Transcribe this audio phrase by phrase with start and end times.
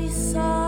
[0.00, 0.59] Everybody saw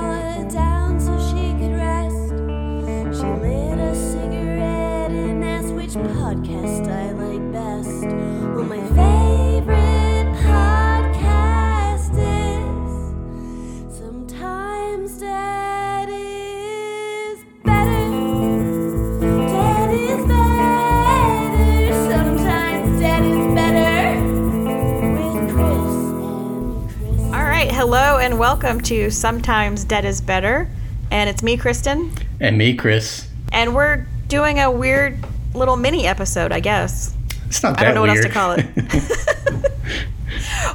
[28.23, 30.71] and welcome to Sometimes Dead is Better.
[31.11, 32.13] And it's me, Kristen.
[32.39, 33.29] And me, Chris.
[33.53, 35.19] And we're doing a weird
[35.55, 37.17] little mini episode, I guess.
[37.47, 38.67] It's not I don't know what else to call it.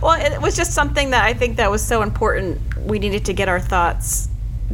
[0.02, 2.60] Well, it was just something that I think that was so important.
[2.86, 4.30] We needed to get our thoughts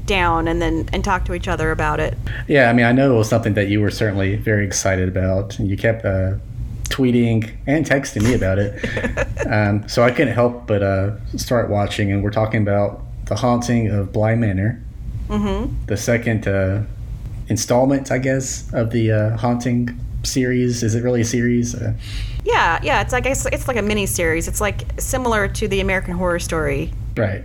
[0.05, 2.17] down and then and talk to each other about it.
[2.47, 5.57] yeah, I mean, I know it was something that you were certainly very excited about.
[5.59, 6.33] And you kept uh,
[6.93, 9.47] tweeting and texting me about it.
[9.47, 12.11] um, so I couldn't help but uh, start watching.
[12.11, 14.81] And we're talking about The Haunting of Bly Manor,
[15.27, 15.73] mm-hmm.
[15.87, 16.83] the second uh,
[17.47, 20.83] installment, I guess, of the uh, Haunting series.
[20.83, 21.73] Is it really a series?
[21.73, 21.93] Uh,
[22.45, 24.47] Yeah, yeah, it's like it's, it's like a mini series.
[24.47, 26.93] It's like similar to the American Horror Story.
[27.17, 27.43] Right.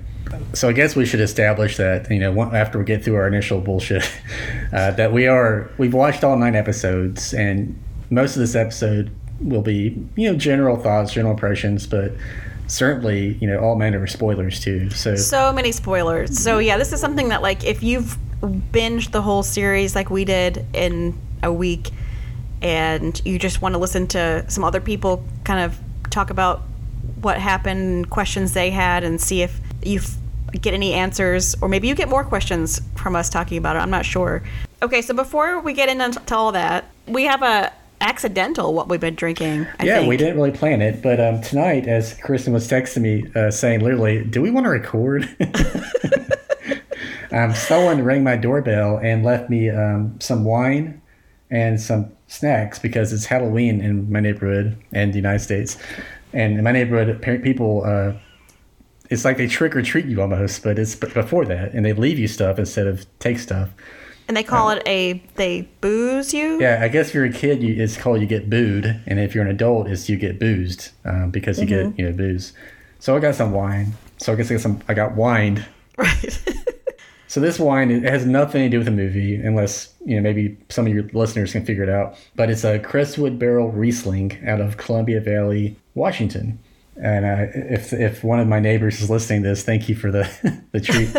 [0.53, 3.63] So I guess we should establish that you know after we get through our initial
[3.63, 4.03] bullshit,
[4.75, 9.11] uh, that we are we've watched all nine episodes, and most of this episode
[9.41, 12.13] will be you know general thoughts, general impressions, but
[12.67, 14.91] certainly you know all manner of spoilers too.
[14.91, 16.39] So, So many spoilers.
[16.39, 20.25] So yeah, this is something that like if you've binged the whole series like we
[20.25, 21.91] did in a week
[22.63, 25.79] and you just want to listen to some other people kind of
[26.11, 26.63] talk about
[27.21, 30.01] what happened, questions they had and see if you
[30.61, 33.81] get any answers or maybe you get more questions from us talking about it.
[33.81, 34.43] I'm not sure.
[34.83, 39.15] Okay, so before we get into all that, we have a accidental what we've been
[39.15, 39.67] drinking.
[39.79, 40.09] I yeah, think.
[40.09, 43.81] we didn't really plan it, but um, tonight, as Kristen was texting me, uh, saying
[43.81, 45.29] literally, "Do we want to record?"
[47.33, 51.01] um, someone rang my doorbell and left me um, some wine
[51.51, 55.79] and some snacks because it's Halloween in my neighborhood and the United States.
[56.33, 58.13] And in my neighborhood, people, uh,
[59.11, 62.19] it's like they trick or treat you almost, but it's before that, and they leave
[62.19, 63.71] you stuff instead of take stuff.
[64.29, 66.61] And they call it a they booze you.
[66.61, 69.35] Yeah, I guess if you're a kid, you, it's called you get booed, and if
[69.35, 72.53] you're an adult, it's you get boozed um, because you get you know booze.
[72.99, 73.95] So I got some wine.
[74.19, 74.81] So I guess I got some.
[74.89, 75.67] I got wined.
[75.99, 76.39] Right.
[77.29, 80.57] So this wine it has nothing to do with the movie, unless you know maybe
[80.71, 82.17] some of your listeners can figure it out.
[82.35, 86.59] But it's a Crestwood Barrel Riesling out of Columbia Valley, Washington.
[87.01, 90.11] And uh, if if one of my neighbors is listening to this, thank you for
[90.11, 90.29] the
[90.73, 91.11] the treat.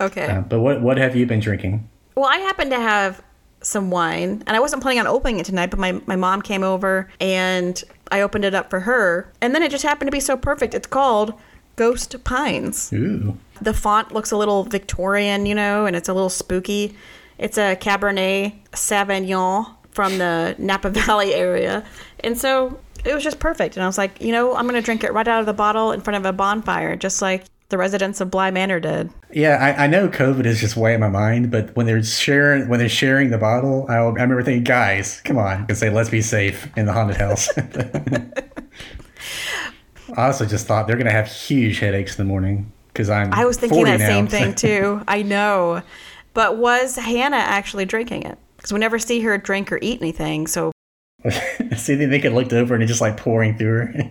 [0.00, 0.26] Okay.
[0.26, 1.88] Uh, but what what have you been drinking?
[2.14, 3.22] Well, I happen to have
[3.60, 6.62] some wine, and I wasn't planning on opening it tonight, but my, my mom came
[6.62, 7.82] over and
[8.12, 9.32] I opened it up for her.
[9.40, 10.74] And then it just happened to be so perfect.
[10.74, 11.34] It's called
[11.76, 12.92] Ghost Pines.
[12.92, 16.94] Ooh, The font looks a little Victorian, you know, and it's a little spooky.
[17.38, 21.84] It's a Cabernet Sauvignon from the Napa Valley area.
[22.20, 23.76] And so it was just perfect.
[23.76, 25.52] And I was like, you know, I'm going to drink it right out of the
[25.52, 29.10] bottle in front of a bonfire, just like the residents of Bly Manor did.
[29.32, 32.78] Yeah, I, I know COVID is just weighing my mind, but when they're sharing when
[32.78, 36.22] they're sharing the bottle, I, I remember thinking, guys, come on, and say, let's be
[36.22, 37.48] safe in the haunted house.
[40.16, 43.34] I also just thought they're gonna have huge headaches in the morning because I'm.
[43.34, 44.06] I was thinking 40 that now.
[44.06, 45.02] same thing too.
[45.08, 45.82] I know.
[46.32, 48.38] But was Hannah actually drinking it?
[48.56, 50.46] Because we never see her drink or eat anything.
[50.46, 50.70] So
[51.76, 54.10] See, they make it looked over and it's just like pouring through her.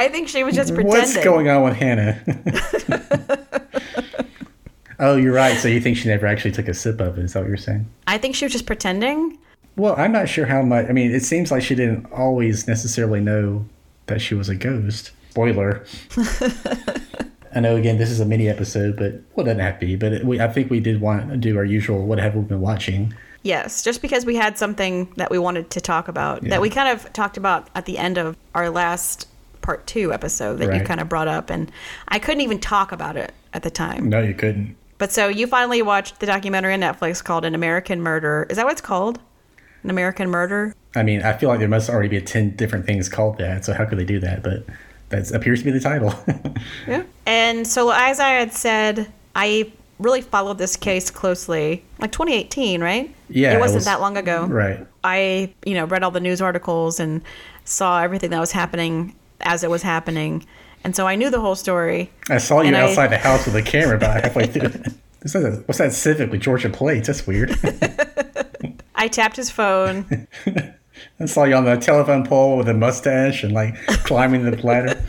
[0.00, 0.98] I think she was just pretending.
[0.98, 2.18] What's going on with Hannah?
[4.98, 5.58] oh, you're right.
[5.58, 7.24] So you think she never actually took a sip of it?
[7.24, 7.86] Is that what you're saying?
[8.06, 9.36] I think she was just pretending.
[9.76, 10.86] Well, I'm not sure how much.
[10.88, 13.66] I mean, it seems like she didn't always necessarily know
[14.06, 15.10] that she was a ghost.
[15.32, 15.84] Spoiler.
[17.54, 19.96] I know, again, this is a mini episode, but well, it doesn't have to be.
[19.96, 22.40] But it, we, I think we did want to do our usual "What have we
[22.40, 23.12] been watching?"
[23.42, 26.50] Yes, just because we had something that we wanted to talk about Yeah.
[26.50, 29.26] that we kind of talked about at the end of our last
[29.62, 31.70] part two episode that you kind of brought up, and
[32.08, 34.08] I couldn't even talk about it at the time.
[34.08, 34.76] No, you couldn't.
[34.98, 38.46] But so you finally watched the documentary on Netflix called An American Murder.
[38.50, 39.18] Is that what it's called?
[39.82, 40.74] An American Murder?
[40.94, 43.64] I mean, I feel like there must already be ten different things called that.
[43.64, 44.42] So how could they do that?
[44.42, 44.64] But
[45.08, 46.12] that appears to be the title.
[46.86, 47.04] Yeah.
[47.26, 53.14] And so, as I had said, I really followed this case closely, like 2018, right?
[53.28, 54.46] Yeah, It it wasn't was- that long ago.
[54.46, 54.86] right.
[55.04, 57.22] I, you know, read all the news articles and
[57.64, 60.46] saw everything that was happening as it was happening.
[60.84, 62.10] And so I knew the whole story.
[62.30, 64.68] I saw you And I- outside the house with a camera about halfway through.
[65.20, 67.06] This is a, what's that Civic with Georgia plates?
[67.08, 67.54] That's weird.
[68.94, 70.26] I tapped his phone.
[71.20, 75.02] I saw you on the telephone pole with a mustache and like climbing the ladder.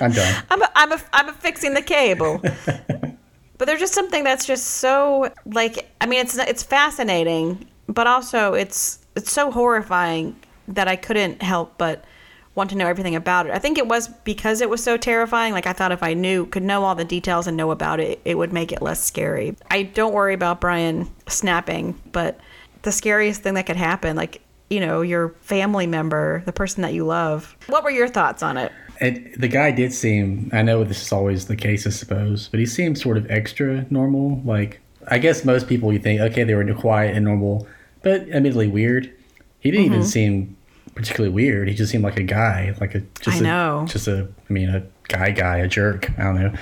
[0.00, 0.44] I'm done.
[0.50, 2.38] I'm a, I'm a, I'm a fixing the cable.
[2.38, 8.54] but there's just something that's just so like I mean it's it's fascinating, but also
[8.54, 10.36] it's it's so horrifying
[10.68, 12.04] that I couldn't help but
[12.54, 13.52] want to know everything about it.
[13.52, 15.52] I think it was because it was so terrifying.
[15.52, 18.20] Like I thought if I knew could know all the details and know about it,
[18.24, 19.56] it would make it less scary.
[19.70, 22.38] I don't worry about Brian snapping, but
[22.82, 24.40] the scariest thing that could happen, like
[24.70, 27.54] you know, your family member, the person that you love.
[27.66, 28.72] What were your thoughts on it?
[29.00, 32.60] It, the guy did seem, I know this is always the case, I suppose, but
[32.60, 34.40] he seemed sort of extra normal.
[34.44, 37.68] Like, I guess most people you think, okay, they were quiet and normal,
[38.02, 39.12] but admittedly weird.
[39.60, 39.94] He didn't Mm-hmm.
[39.94, 40.56] even seem
[40.94, 41.68] particularly weird.
[41.68, 43.84] He just seemed like a guy, like a just I a, know.
[43.88, 46.10] just a, I mean, a guy guy, a jerk.
[46.18, 46.52] I don't know.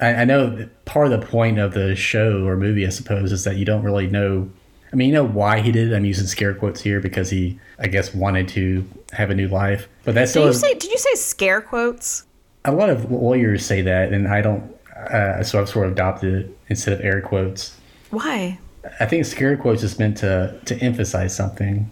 [0.00, 3.44] I, I know part of the point of the show or movie, I suppose, is
[3.44, 4.50] that you don't really know.
[4.92, 5.94] I mean, you know why he did it.
[5.96, 9.88] I'm using scare quotes here because he, I guess, wanted to have a new life.
[10.04, 12.24] But that's Did still you say did you say scare quotes?
[12.64, 14.74] a lot of lawyers say that, and I don't.
[14.96, 17.74] Uh, so I've sort of adopted it instead of air quotes.
[18.10, 18.58] Why?
[18.98, 21.90] I think scare quotes is meant to to emphasize something,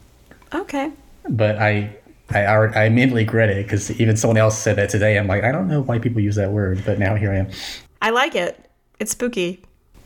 [0.54, 0.90] Okay.
[1.28, 1.96] But I
[2.30, 5.18] I I immediately regret it because even someone else said that today.
[5.18, 7.50] I'm like, I don't know why people use that word, but now here I am.
[8.02, 8.58] I like it.
[9.00, 9.62] It's spooky.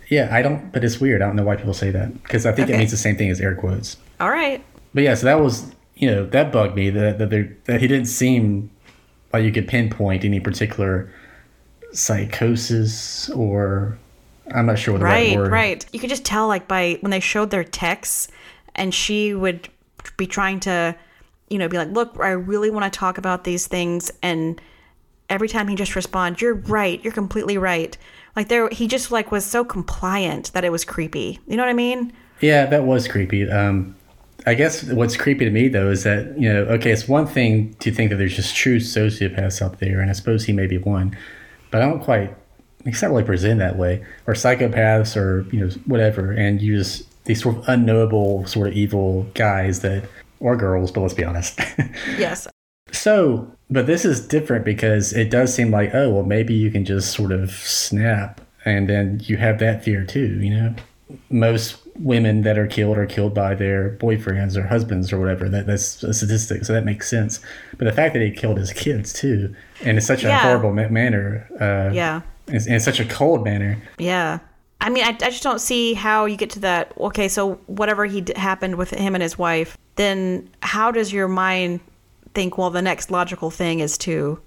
[0.08, 1.22] Yeah, I don't, but it's weird.
[1.22, 3.30] I don't know why people say that because I think it means the same thing
[3.30, 3.96] as air quotes.
[4.20, 4.62] All right.
[4.94, 7.88] But yeah, so that was you know that bugged me that that, there, that he
[7.88, 8.70] didn't seem
[9.32, 11.10] like you could pinpoint any particular
[11.92, 13.96] psychosis or
[14.54, 15.52] I'm not sure what the right, Right, word.
[15.52, 15.86] right.
[15.92, 18.28] You could just tell like by when they showed their texts
[18.74, 19.68] and she would
[20.16, 20.96] be trying to,
[21.52, 24.60] you know, be like, "Look, I really want to talk about these things." And
[25.28, 27.02] every time he just respond, "You're right.
[27.04, 27.96] You're completely right."
[28.34, 31.38] Like there he just like was so compliant that it was creepy.
[31.46, 32.12] You know what I mean?
[32.40, 33.48] Yeah, that was creepy.
[33.48, 33.94] Um,
[34.46, 37.74] I guess what's creepy to me though is that you know, okay, it's one thing
[37.80, 40.78] to think that there's just true sociopaths out there, and I suppose he may be
[40.78, 41.16] one,
[41.70, 42.34] but I don't quite.
[42.84, 47.06] It's not really presented that way, or psychopaths, or you know, whatever, and you just
[47.24, 50.04] these sort of unknowable, sort of evil guys that,
[50.42, 51.58] or girls, but let's be honest.
[52.18, 52.46] Yes.
[52.90, 56.84] So, but this is different because it does seem like, oh, well, maybe you can
[56.84, 60.74] just sort of snap and then you have that fear too, you know?
[61.30, 65.48] Most women that are killed are killed by their boyfriends or husbands or whatever.
[65.48, 67.40] That, that's a statistic, so that makes sense.
[67.78, 70.88] But the fact that he killed his kids too, and in such a horrible ma-
[70.88, 72.22] manner, uh, Yeah.
[72.48, 74.38] in, in such a cold manner, Yeah.
[74.80, 76.92] I mean, I, I just don't see how you get to that.
[76.98, 81.28] Okay, so whatever he d- happened with him and his wife, then how does your
[81.28, 81.80] mind
[82.34, 84.40] think, well, the next logical thing is to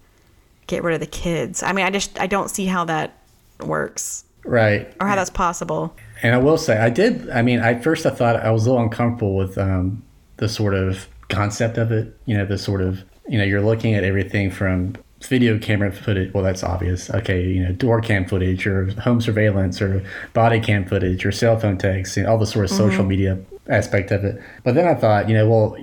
[0.67, 1.63] get rid of the kids?
[1.63, 3.17] I mean, I just I don't see how that
[3.63, 4.93] works right?
[4.99, 5.95] or how that's possible.
[6.21, 7.29] And I will say, I did.
[7.29, 10.03] I mean, at first I thought I was a little uncomfortable with um,
[10.37, 12.17] the sort of concept of it.
[12.25, 16.33] You know, the sort of you know, you're looking at everything from video camera footage.
[16.33, 17.09] Well, that's obvious.
[17.09, 20.03] Okay, you know, door cam footage or home surveillance or
[20.33, 24.11] body cam footage or cell phone texts and all the sort of social media aspect
[24.11, 24.41] of it.
[24.63, 25.77] But then I thought, you know, well,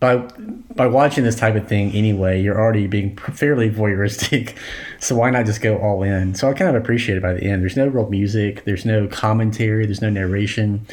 [0.00, 0.16] by
[0.74, 4.54] by watching this type of thing anyway, you're already being fairly voyeuristic.
[5.00, 6.34] So why not just go all in?
[6.34, 7.62] So I kind of appreciate it by the end.
[7.62, 8.64] There's no real music.
[8.64, 9.86] There's no commentary.
[9.86, 10.84] There's no narration.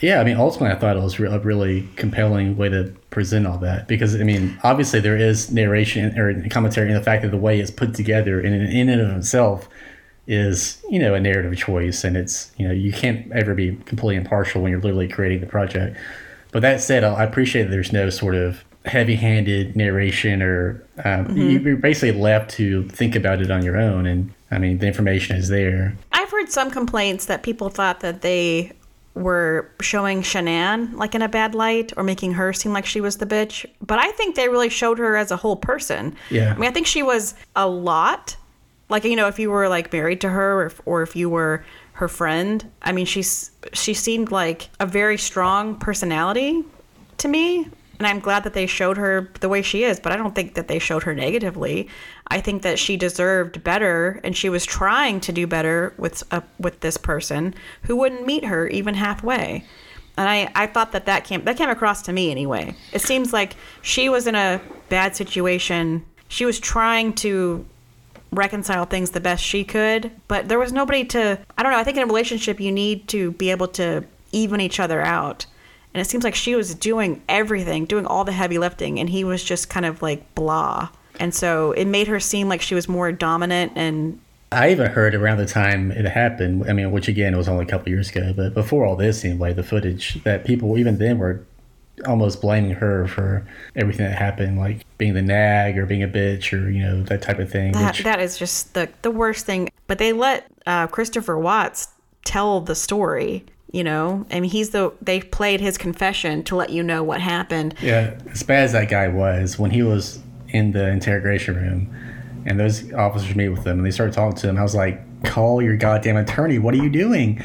[0.00, 3.58] Yeah, I mean, ultimately, I thought it was a really compelling way to present all
[3.58, 7.36] that because I mean, obviously, there is narration or commentary in the fact that the
[7.36, 9.68] way it's put together in in and of itself
[10.28, 14.14] is you know a narrative choice, and it's you know you can't ever be completely
[14.16, 15.96] impartial when you're literally creating the project.
[16.52, 21.58] But that said, I appreciate that there's no sort of heavy-handed narration or um, you-
[21.60, 24.06] you're basically left to think about it on your own.
[24.06, 25.94] And I mean, the information is there.
[26.12, 28.72] I've heard some complaints that people thought that they
[29.14, 33.18] were showing Shanann like in a bad light or making her seem like she was
[33.18, 33.66] the bitch.
[33.84, 36.14] But I think they really showed her as a whole person.
[36.30, 36.54] Yeah.
[36.54, 38.36] I mean, I think she was a lot.
[38.88, 41.28] Like you know, if you were like married to her, or if, or if you
[41.28, 46.64] were her friend, I mean, she's she seemed like a very strong personality
[47.18, 47.68] to me.
[47.98, 50.54] And I'm glad that they showed her the way she is, but I don't think
[50.54, 51.88] that they showed her negatively.
[52.28, 56.42] I think that she deserved better, and she was trying to do better with uh,
[56.60, 59.64] with this person who wouldn't meet her even halfway.
[60.16, 62.74] And I, I thought that that came that came across to me anyway.
[62.92, 66.04] It seems like she was in a bad situation.
[66.28, 67.66] She was trying to
[68.32, 71.38] reconcile things the best she could, but there was nobody to.
[71.56, 71.78] I don't know.
[71.78, 75.46] I think in a relationship you need to be able to even each other out.
[75.94, 79.24] And it seems like she was doing everything, doing all the heavy lifting, and he
[79.24, 80.90] was just kind of like blah.
[81.18, 84.20] And so it made her seem like she was more dominant and
[84.50, 86.64] I even heard around the time it happened.
[86.68, 89.24] I mean, which again it was only a couple years ago, but before all this,
[89.24, 91.44] anyway, the footage that people even then were
[92.06, 96.52] almost blaming her for everything that happened, like being the nag or being a bitch
[96.52, 97.72] or you know that type of thing.
[97.72, 99.70] That, which- that is just the the worst thing.
[99.86, 101.88] But they let uh, Christopher Watts
[102.24, 103.44] tell the story.
[103.70, 107.20] You know, I mean, he's the they played his confession to let you know what
[107.20, 107.74] happened.
[107.82, 111.94] Yeah, as bad as that guy was, when he was in the interrogation room
[112.46, 115.22] and those officers meet with him and they started talking to him, I was like,
[115.24, 116.58] call your goddamn attorney.
[116.58, 117.42] What are you doing?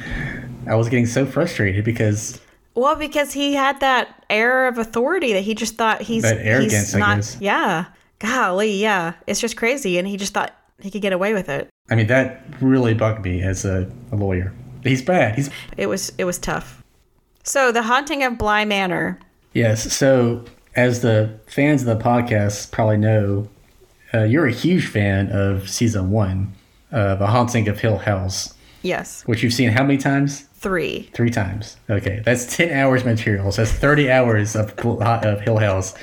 [0.66, 2.40] I was getting so frustrated because
[2.76, 6.74] Well, because he had that air of authority that he just thought he's That arrogance,
[6.74, 7.16] he's I not.
[7.18, 7.38] guess.
[7.40, 7.86] Yeah,
[8.20, 11.70] golly, yeah, it's just crazy, and he just thought he could get away with it.
[11.90, 14.54] I mean that really bugged me as a, a lawyer.
[14.84, 15.36] He's bad.
[15.36, 16.82] He's It was it was tough.
[17.44, 19.20] So the haunting of Bly Manor.
[19.54, 19.94] yes.
[19.94, 23.48] So as the fans of the podcast probably know,
[24.14, 26.54] uh, you're a huge fan of season one
[26.92, 28.54] of The Haunting of Hill House,
[28.84, 30.46] Yes, which you've seen how many times?
[30.64, 31.10] three.
[31.14, 31.76] Three times.
[31.90, 33.52] Okay, that's ten hours material.
[33.52, 35.94] So that's thirty hours of of Hill House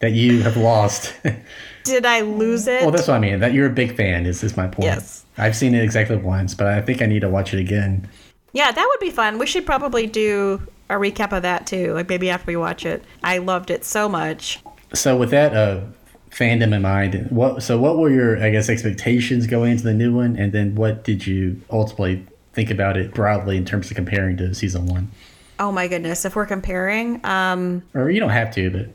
[0.00, 1.14] that you have lost.
[1.84, 2.82] Did I lose it?
[2.82, 3.40] well, that's what I mean.
[3.40, 4.86] That you're a big fan is is my point.
[4.86, 5.24] Yes.
[5.38, 8.08] I've seen it exactly once, but I think I need to watch it again.
[8.52, 9.38] yeah, that would be fun.
[9.38, 13.04] We should probably do a recap of that too, like maybe after we watch it.
[13.22, 14.60] I loved it so much.
[14.92, 15.82] So with that uh,
[16.30, 20.14] fandom in mind, what so what were your I guess expectations going into the new
[20.14, 24.36] one, and then what did you ultimately think about it broadly in terms of comparing
[24.38, 25.10] to season one?
[25.58, 28.88] Oh my goodness, if we're comparing, um, Or you don't have to, but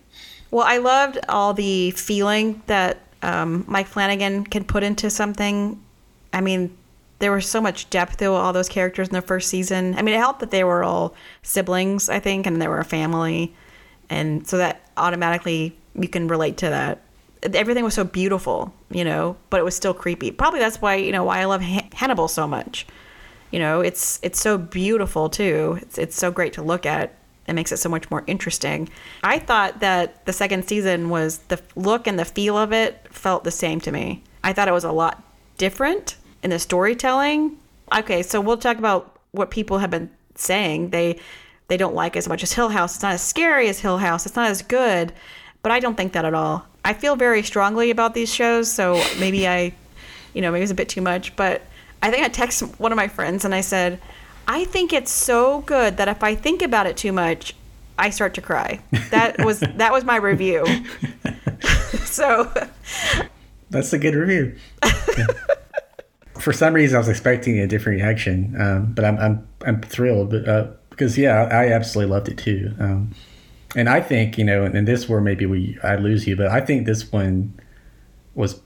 [0.50, 5.82] Well, I loved all the feeling that um, Mike Flanagan can put into something.
[6.34, 6.76] I mean,
[7.20, 9.96] there was so much depth to all those characters in the first season.
[9.96, 12.86] I mean, it helped that they were all siblings, I think, and they were a
[12.86, 13.54] family.
[14.10, 17.02] And so that automatically you can relate to that.
[17.54, 20.32] Everything was so beautiful, you know, but it was still creepy.
[20.32, 22.88] Probably that's why, you know, why I love Han- Hannibal so much.
[23.52, 25.78] You know, it's it's so beautiful too.
[25.82, 27.14] It's it's so great to look at.
[27.48, 28.90] It makes it so much more interesting.
[29.24, 33.44] I thought that the second season was the look and the feel of it felt
[33.44, 34.24] the same to me.
[34.44, 35.24] I thought it was a lot
[35.58, 37.58] different in the storytelling.
[37.96, 40.90] Okay, so we'll talk about what people have been saying.
[40.90, 41.20] They
[41.68, 42.96] they don't like as much as Hill House.
[42.96, 44.26] It's not as scary as Hill House.
[44.26, 45.14] It's not as good,
[45.62, 46.66] but I don't think that at all.
[46.86, 49.74] I feel very strongly about these shows, so maybe I,
[50.36, 51.64] you know, maybe it's a bit too much, but
[52.04, 54.00] I think I texted one of my friends and I said,
[54.48, 57.56] I think it's so good that if I think about it too much,
[57.98, 58.82] I start to cry.
[59.10, 60.64] That was that was my review.
[62.06, 62.52] so
[63.72, 64.56] That's a good review.
[64.84, 65.28] Yeah.
[66.40, 70.30] For some reason, I was expecting a different reaction, um, but I'm I'm I'm thrilled.
[70.30, 72.76] But uh, because yeah, I absolutely loved it too.
[72.80, 73.16] Um,
[73.76, 76.62] and I think you know, and this where maybe we I lose you, but I
[76.62, 77.54] think this one
[78.34, 78.62] was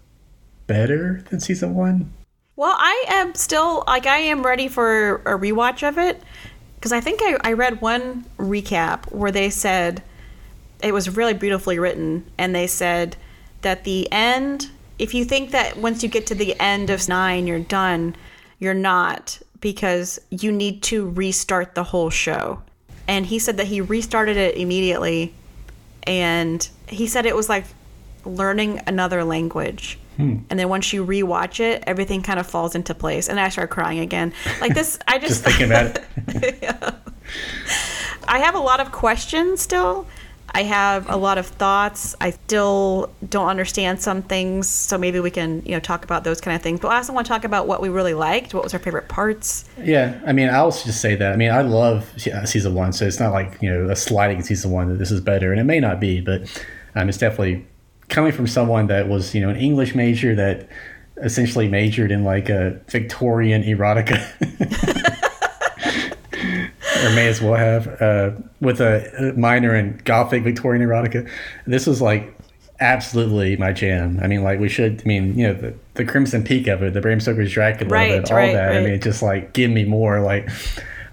[0.68, 2.14] better than season one.
[2.56, 6.22] Well, I am still like I am ready for a rewatch of it
[6.76, 10.04] because I think I, I read one recap where they said
[10.82, 13.16] it was really beautifully written, and they said
[13.62, 14.70] that the end.
[14.98, 18.18] If you think that once you get to the end of nine, you're done,
[18.60, 22.62] you're not because you need to restart the whole show.
[23.10, 25.34] And he said that he restarted it immediately,
[26.04, 27.66] and he said it was like
[28.24, 29.98] learning another language.
[30.18, 30.38] Hmm.
[30.52, 33.28] And then once you rewatch it, everything kind of falls into place.
[33.28, 34.32] And I started crying again.
[34.62, 35.98] Like this, I just, Just thinking about
[36.28, 36.96] it.
[38.28, 40.06] I have a lot of questions still.
[40.52, 42.16] I have a lot of thoughts.
[42.20, 46.42] I still don't understand some things, so maybe we can, you know, talk about those
[46.42, 46.80] kind of things.
[46.80, 48.54] But I also want to talk about what we really liked.
[48.54, 49.66] What was our favorite parts?
[49.78, 51.34] Yeah, I mean, I'll just say that.
[51.34, 54.42] I mean, I love uh, season one, so it's not like you know a sliding
[54.44, 56.42] season one that this is better, and it may not be, but
[56.96, 57.66] um, it's definitely
[58.10, 60.68] coming from someone that was you know an English major that
[61.22, 64.20] essentially majored in like a Victorian erotica,
[67.04, 71.30] or may as well have uh, with a minor in Gothic Victorian erotica.
[71.66, 72.36] This was like
[72.80, 74.20] absolutely my jam.
[74.22, 75.02] I mean, like we should.
[75.02, 78.12] I mean, you know, the, the Crimson Peak of it, the Bram Stoker's Dracula, Right,
[78.12, 78.76] of it, all right, that.
[78.76, 80.22] I mean, just like give me more.
[80.22, 80.50] Like,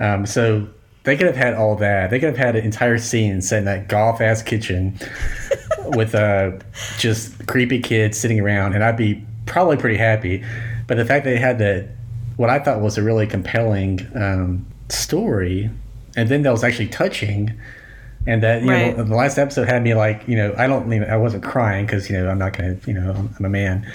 [0.01, 0.67] um, so
[1.05, 2.11] they could have had all that.
[2.11, 4.99] They could have had an entire scene set in that golf ass kitchen
[5.87, 6.53] with uh,
[6.99, 10.45] just creepy kids sitting around, and I'd be probably pretty happy.
[10.87, 11.89] But the fact they had that,
[12.37, 15.71] what I thought was a really compelling um, story,
[16.17, 17.53] and then that was actually touching.
[18.29, 18.97] And that you Right.
[18.97, 21.87] know, the last episode had me like, you know, I don't, even, I wasn't crying
[21.87, 23.87] because you know I'm not gonna, you know, I'm, I'm a man,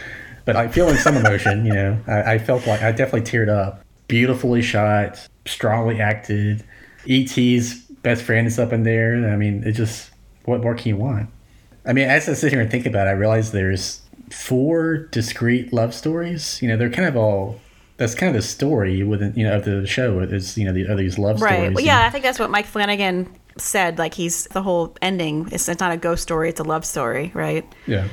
[0.46, 1.66] but I feeling some emotion.
[1.66, 3.84] You know, I, I felt like I definitely teared up.
[4.08, 6.64] Beautifully shot, strongly acted.
[7.06, 9.30] E.T.'s best friend is up in there.
[9.30, 10.12] I mean, it just
[10.46, 11.30] what more can you want?
[11.86, 15.74] I mean, as I sit here and think about it, I realize there's four discrete
[15.74, 16.62] love stories.
[16.62, 17.60] You know, they're kind of all.
[18.01, 20.88] That's kind of the story within you know of the show is you know the,
[20.89, 21.53] are these love Right.
[21.55, 21.75] stories.
[21.75, 23.27] Well, yeah, I think that's what Mike Flanagan
[23.58, 25.48] said, like he's the whole ending.
[25.51, 27.63] It's, it's not a ghost story; it's a love story, right?
[27.86, 28.08] Yeah.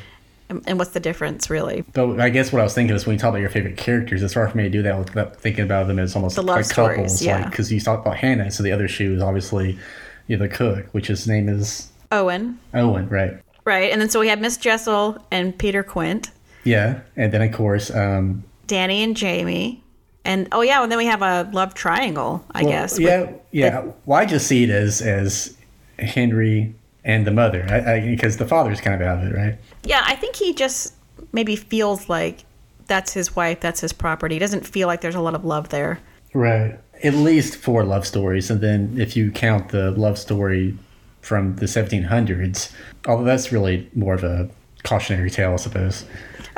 [0.51, 1.85] And, and what's the difference, really?
[1.95, 4.23] But I guess what I was thinking is when you talk about your favorite characters,
[4.23, 6.57] it's hard for me to do that without thinking about them as almost The love
[6.57, 7.23] like stories, couples.
[7.23, 7.49] yeah.
[7.49, 9.79] Because you talk about Hannah, so the other shoe is obviously
[10.27, 13.39] you know, the cook, which his name is Owen, Owen, right?
[13.65, 13.91] right?
[13.93, 16.31] And then so we have Miss Jessel and Peter Quint,
[16.65, 17.01] Yeah.
[17.17, 19.83] And then, of course, um, Danny and Jamie,
[20.25, 22.93] and oh yeah, and then we have a love triangle, I well, guess.
[22.99, 23.33] with- Yeah.
[23.51, 23.87] Yeah.
[24.07, 25.57] well, I just see it as, as
[25.99, 29.57] Henry and the mother, I, I, because the father's kind of out of it, right?
[29.85, 30.95] Yeah, I think he just
[31.33, 32.45] maybe feels like
[32.87, 34.35] that's his wife, that's his property.
[34.37, 35.99] He doesn't feel like there's a lot of love there.
[36.35, 36.79] Right.
[37.03, 38.51] At least four love stories.
[38.51, 40.77] And then if you count the love story
[41.23, 42.73] from the 1700s,
[43.07, 44.49] although that's really more of a
[44.85, 46.05] cautionary tale, I suppose.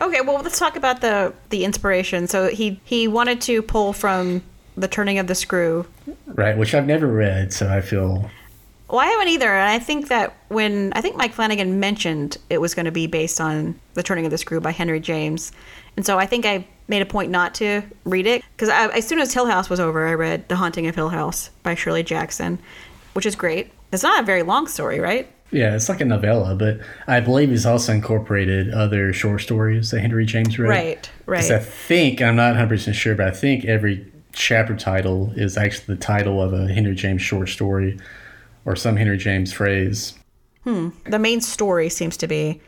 [0.00, 2.26] Okay, well let's talk about the the inspiration.
[2.26, 4.42] So he he wanted to pull from
[4.76, 5.86] the turning of the screw.
[6.26, 6.56] Right.
[6.56, 8.30] Which I've never read, so I feel.
[8.88, 12.60] Well, I haven't either, and I think that when I think Mike Flanagan mentioned it
[12.60, 15.52] was going to be based on the turning of the screw by Henry James,
[15.96, 19.20] and so I think I made a point not to read it because as soon
[19.20, 22.58] as Hill House was over, I read The Haunting of Hill House by Shirley Jackson,
[23.12, 23.70] which is great.
[23.92, 25.30] It's not a very long story, right?
[25.52, 26.78] Yeah, it's like a novella, but
[27.08, 30.68] I believe he's also incorporated other short stories that Henry James wrote.
[30.68, 35.56] Right, 'Cause I think, I'm not 100% sure, but I think every chapter title is
[35.56, 37.98] actually the title of a Henry James short story
[38.64, 40.14] or some Henry James phrase.
[40.64, 40.90] Hmm.
[41.04, 42.60] The main story seems to be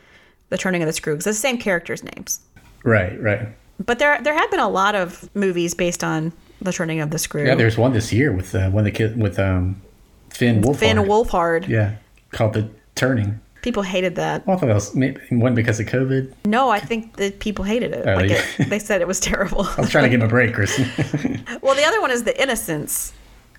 [0.49, 2.39] the turning of the screw because it's the same characters' names.
[2.83, 3.47] Right, right.
[3.83, 7.17] But there there have been a lot of movies based on the turning of the
[7.19, 7.45] screw.
[7.45, 9.81] Yeah, there's one this year with uh, one of the kid with um,
[10.29, 10.75] Finn Wolfhard.
[10.77, 11.67] Finn Wolfhard.
[11.67, 11.93] Yeah,
[12.33, 13.39] called the Turning.
[13.61, 14.45] People hated that.
[14.45, 16.33] Well, I thought that was maybe one because of COVID.
[16.45, 18.05] No, I think that people hated it.
[18.05, 18.43] Oh, like yeah.
[18.59, 19.63] it, they said it was terrible.
[19.77, 20.85] I was trying to give him a break, Kristen.
[21.61, 23.13] well, the other one is The Innocents,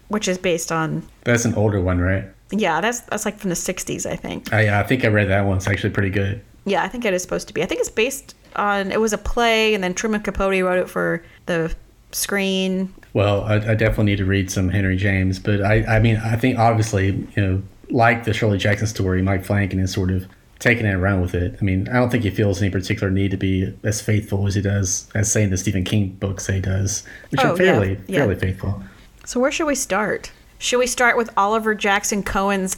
[0.09, 2.27] which is based on That's an older one, right?
[2.51, 4.53] yeah, that's that's like from the '60s, I think.
[4.53, 5.57] Oh, I, I think I read that one.
[5.57, 6.43] It's actually pretty good.
[6.67, 7.63] Yeah, I think it is supposed to be.
[7.63, 10.89] I think it's based on it was a play, and then Truman Capote wrote it
[10.89, 11.75] for the
[12.13, 12.95] screen.
[13.13, 16.37] Well, I, I definitely need to read some Henry James, but I, I mean, I
[16.37, 17.07] think obviously,
[17.37, 20.27] you know, like the Shirley Jackson story, Mike Flanagan is sort of
[20.59, 21.57] taking it around with it.
[21.61, 24.55] I mean, I don't think he feels any particular need to be as faithful as
[24.55, 27.99] he does, as saying the Stephen King books say he does, which Oh, are fairly,
[28.07, 28.19] yeah.
[28.21, 28.83] fairly faithful.
[29.25, 30.33] So where should we start?
[30.59, 32.77] Should we start with Oliver Jackson Cohen's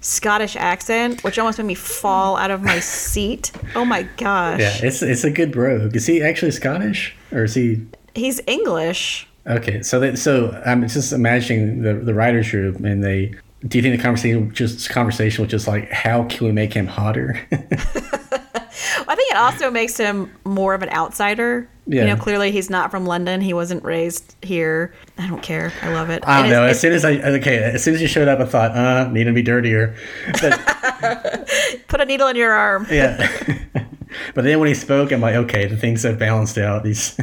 [0.00, 3.52] Scottish accent, which almost made me fall out of my seat?
[3.74, 4.58] Oh my gosh.
[4.60, 5.94] Yeah, it's it's a good brogue.
[5.94, 7.86] Is he actually Scottish, or is he?
[8.14, 9.28] He's English.
[9.46, 13.34] Okay, so that so I'm just imagining the the writers room, and they.
[13.66, 16.86] Do you think the conversation just conversation was just like how can we make him
[16.86, 17.38] hotter?
[17.52, 21.68] I think it also makes him more of an outsider.
[21.86, 22.02] Yeah.
[22.02, 23.40] You know, clearly he's not from London.
[23.40, 24.94] He wasn't raised here.
[25.18, 25.72] I don't care.
[25.82, 26.22] I love it.
[26.26, 26.62] I don't And know.
[26.62, 29.08] it's- As soon as I okay, as soon as you showed up, I thought, uh,
[29.10, 29.94] need to be dirtier.
[30.40, 31.48] But
[31.88, 32.86] put a needle in your arm.
[32.90, 33.28] yeah.
[34.34, 36.84] but then when he spoke, I'm like, okay, the things have balanced out.
[36.84, 37.16] These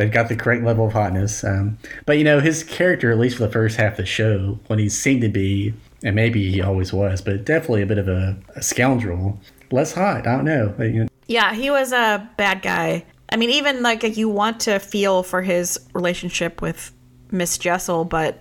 [0.00, 1.44] they've got the correct level of hotness.
[1.44, 4.58] Um, but you know, his character, at least for the first half of the show,
[4.66, 8.08] when he seemed to be, and maybe he always was, but definitely a bit of
[8.08, 9.38] a, a scoundrel.
[9.70, 10.26] Less hot.
[10.26, 10.74] I don't know.
[10.76, 11.08] But, you know.
[11.26, 13.04] Yeah, he was a bad guy.
[13.30, 16.92] I mean, even like you want to feel for his relationship with
[17.30, 18.40] Miss Jessel, but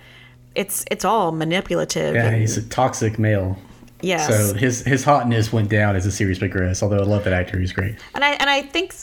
[0.56, 2.16] it's it's all manipulative.
[2.16, 3.60] Yeah, and- he's a toxic male.
[4.02, 4.28] yes.
[4.28, 6.82] So his his hotness went down as the series progressed.
[6.82, 7.98] Although I love that actor; he's great.
[8.16, 8.96] And I and I think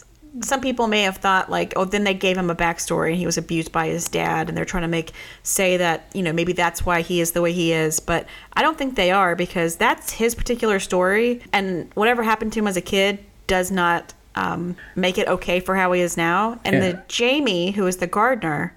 [0.43, 3.27] some people may have thought like, oh, then they gave him a backstory and he
[3.27, 6.53] was abused by his dad, and they're trying to make say that you know maybe
[6.53, 8.01] that's why he is the way he is.
[8.01, 12.59] But I don't think they are because that's his particular story, and whatever happened to
[12.61, 16.61] him as a kid does not um, make it okay for how he is now.
[16.65, 16.81] And Yeah.
[16.93, 18.75] the Jamie, who is the gardener,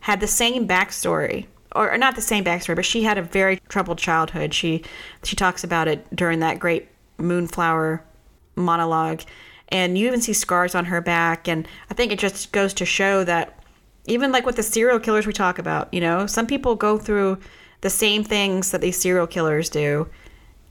[0.00, 3.58] had the same backstory or or not the same backstory but she had a very
[3.68, 4.82] troubled childhood she
[5.24, 8.02] she talks about it during that great moonflower
[8.54, 9.20] monologue
[9.68, 12.84] and you even see scars on her back and i think it just goes to
[12.84, 13.58] show that
[14.06, 17.38] even like with the serial killers we talk about you know some people go through
[17.80, 20.08] the same things that these serial killers do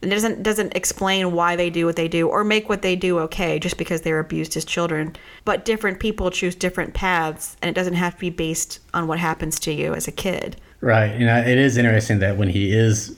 [0.01, 2.95] And it doesn't doesn't explain why they do what they do or make what they
[2.95, 5.15] do okay just because they were abused as children.
[5.45, 9.19] But different people choose different paths, and it doesn't have to be based on what
[9.19, 10.57] happens to you as a kid.
[10.81, 11.17] Right.
[11.19, 13.17] You know, it is interesting that when he is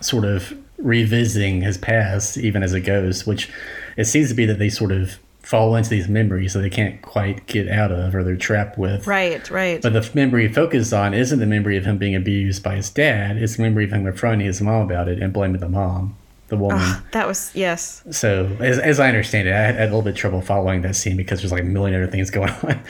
[0.00, 3.50] sort of revisiting his past, even as a ghost, which
[3.98, 7.00] it seems to be that they sort of fall into these memories that they can't
[7.00, 9.06] quite get out of or they're trapped with.
[9.06, 9.80] Right, right.
[9.80, 12.90] But the memory he focused on isn't the memory of him being abused by his
[12.90, 16.16] dad, it's the memory of him confronting his mom about it and blaming the mom,
[16.48, 17.02] the woman.
[17.12, 18.02] that was yes.
[18.10, 20.42] So, as, as I understand it, I had, I had a little bit of trouble
[20.42, 22.82] following that scene because there's like a million other things going on.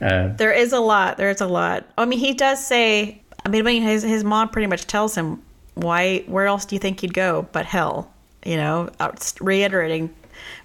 [0.00, 1.16] Uh, There is a lot.
[1.16, 1.84] There is a lot.
[1.98, 3.20] I mean, he does say.
[3.44, 5.42] I mean, his his mom pretty much tells him
[5.74, 6.22] why?
[6.26, 8.10] Where else do you think he'd go but hell?
[8.46, 8.88] You know,
[9.40, 10.14] reiterating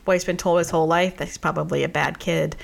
[0.06, 2.56] he's been told his whole life that he's probably a bad kid.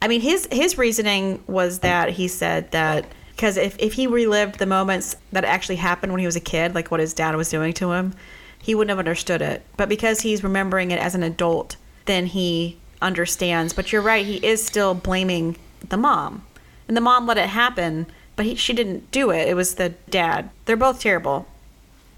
[0.00, 3.06] I mean, his his reasoning was that he said that
[3.38, 6.74] because if, if he relived the moments that actually happened when he was a kid,
[6.74, 8.14] like what his dad was doing to him,
[8.60, 9.62] he wouldn't have understood it.
[9.76, 13.72] But because he's remembering it as an adult, then he understands.
[13.72, 15.56] But you're right, he is still blaming
[15.88, 16.44] the mom.
[16.88, 19.46] And the mom let it happen, but he, she didn't do it.
[19.46, 20.50] It was the dad.
[20.64, 21.46] They're both terrible.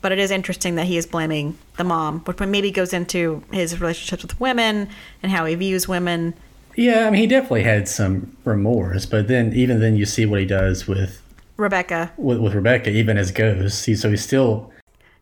[0.02, 3.78] But it is interesting that he is blaming the mom, which maybe goes into his
[3.80, 4.88] relationships with women
[5.22, 6.34] and how he views women.
[6.76, 10.40] Yeah, I mean, he definitely had some remorse, but then even then, you see what
[10.40, 11.20] he does with
[11.58, 13.84] Rebecca, with, with Rebecca, even as ghosts.
[13.84, 14.72] He, so he's still,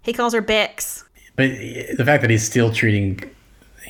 [0.02, 1.02] he calls her Bix.
[1.34, 3.18] but eh, the fact that he's still treating,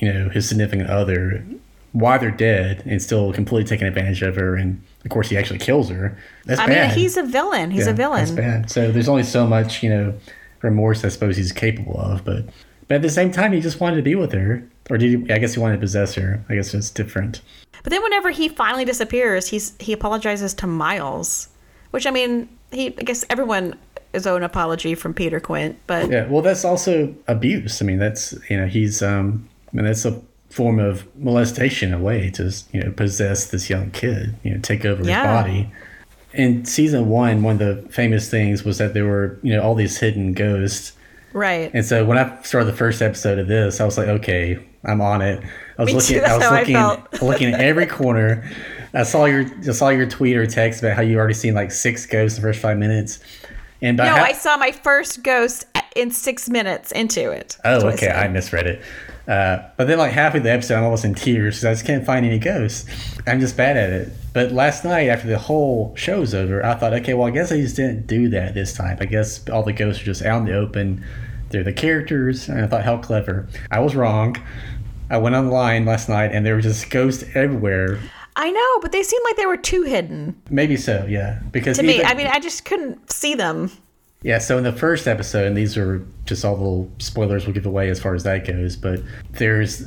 [0.01, 1.45] you know, his significant other
[1.91, 5.59] while they're dead and still completely taking advantage of her, and of course he actually
[5.59, 6.17] kills her.
[6.45, 6.89] That's I bad.
[6.89, 7.71] mean, he's a villain.
[7.71, 8.19] He's Yeah, a villain.
[8.21, 8.71] That's bad.
[8.71, 10.13] So there's only so much, you know,
[10.61, 12.45] remorse I suppose he's capable of, but
[12.87, 15.33] but at the same time, he just wanted to be with her, or did he?
[15.33, 16.43] I guess he wanted to possess her.
[16.49, 17.41] I guess it's different.
[17.83, 21.49] But then whenever he finally disappears, he's he apologizes to Miles,
[21.91, 23.75] which I mean, he I guess everyone
[24.11, 26.25] is owed an apology from Peter Quint, but Yeah.
[26.27, 27.79] Well, that's also abuse.
[27.81, 30.19] I mean, that's you know, he's um, I mean, that's a
[30.49, 34.59] form of molestation in a way to you know possess this young kid, you know,
[34.61, 35.21] take over Yeah.
[35.21, 35.71] his body.
[36.33, 39.75] In season one, one of the famous things was that there were you know all
[39.75, 40.93] these hidden ghosts.
[41.33, 41.71] right.
[41.73, 45.01] And so when I started the first episode of this, I was like, okay, I'm
[45.01, 45.43] on it.
[45.77, 48.49] I was Me looking, too, I was how I looking, looking at every corner.
[48.93, 51.71] I saw your, I saw your tweet or text about how you already seen like
[51.71, 53.19] six ghosts in the first five minutes.
[53.81, 55.65] And by no, half- I saw my first ghost
[55.95, 57.57] in six minutes into it.
[57.65, 58.09] Oh, okay.
[58.09, 58.81] I misread it.
[59.29, 61.85] Uh, but then like half of the episode, I'm almost in tears because I just
[61.85, 62.85] can't find any ghosts.
[63.27, 64.11] I'm just bad at it.
[64.33, 67.61] But last night, after the whole show's over, I thought, okay, well, I guess I
[67.61, 68.97] just didn't do that this time.
[68.99, 71.05] I guess all the ghosts are just out in the open.
[71.49, 73.47] They're the characters, and I thought, how clever.
[73.69, 74.35] I was wrong.
[75.11, 77.99] I went online last night, and there were just ghosts everywhere.
[78.35, 81.39] I know, but they seemed like they were too hidden Maybe so, yeah.
[81.51, 82.03] Because to me.
[82.03, 83.71] I mean, I just couldn't see them.
[84.21, 87.53] Yeah, so in the first episode, and these are just all the little spoilers we'll
[87.53, 89.01] give away as far as that goes, but
[89.31, 89.83] there's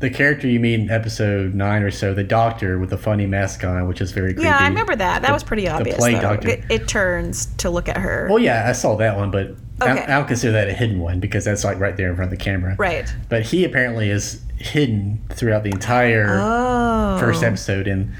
[0.00, 3.62] the character you meet in episode nine or so, the doctor with the funny mask
[3.62, 4.48] on, which is very creepy.
[4.48, 5.22] Yeah, I remember that.
[5.22, 5.96] That The- was pretty the obvious.
[5.96, 6.22] plague though.
[6.22, 6.48] doctor.
[6.48, 8.26] It, it turns to look at her.
[8.28, 10.02] Well, yeah, I saw that one, but I, Okay.
[10.02, 12.38] I don't consider that a hidden one because that's like right there in front of
[12.38, 12.74] the camera.
[12.78, 13.12] Right.
[13.28, 17.18] But he apparently is hidden throughout the entire Oh.
[17.20, 18.12] first episode in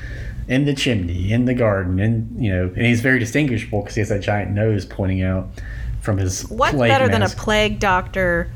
[0.51, 4.01] in the chimney, in the garden, and you know, and he's very distinguishable because he
[4.01, 5.49] has that giant nose pointing out
[6.03, 8.51] from his What's better than a plague doctor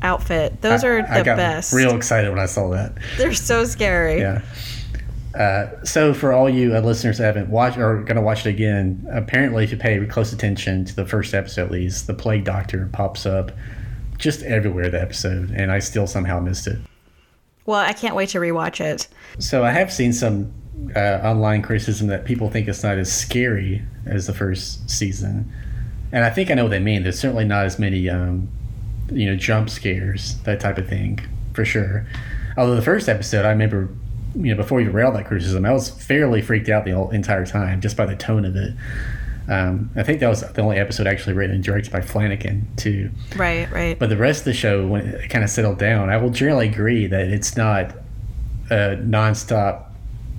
[0.00, 0.60] outfit?
[0.62, 1.72] Those are I- I the got best.
[1.74, 2.94] Real excited when I saw that.
[3.18, 4.20] They're so scary.
[4.20, 4.40] Yeah.
[5.34, 8.48] Uh, so for all you uh, listeners that haven't watched or going to watch it
[8.48, 12.44] again, apparently if you pay close attention to the first episode at least, the plague
[12.44, 13.52] doctor pops up
[14.16, 16.78] just everywhere the episode, and I still somehow missed it.
[17.66, 19.06] Well, I can't wait to rewatch it.
[19.38, 20.50] So I have seen some
[20.94, 25.50] uh, online criticism that people think it's not as scary as the first season,
[26.12, 27.02] and I think I know what they mean.
[27.02, 28.48] There's certainly not as many, um,
[29.12, 31.20] you know, jump scares, that type of thing,
[31.52, 32.06] for sure.
[32.56, 33.88] Although the first episode, I remember,
[34.34, 37.10] you know, before you read all that criticism, I was fairly freaked out the whole
[37.10, 38.74] entire time just by the tone of it.
[39.48, 43.10] Um, I think that was the only episode actually written and directed by Flanagan too.
[43.34, 43.98] Right, right.
[43.98, 46.68] But the rest of the show, when it kind of settled down, I will generally
[46.68, 47.92] agree that it's not
[48.70, 49.86] a nonstop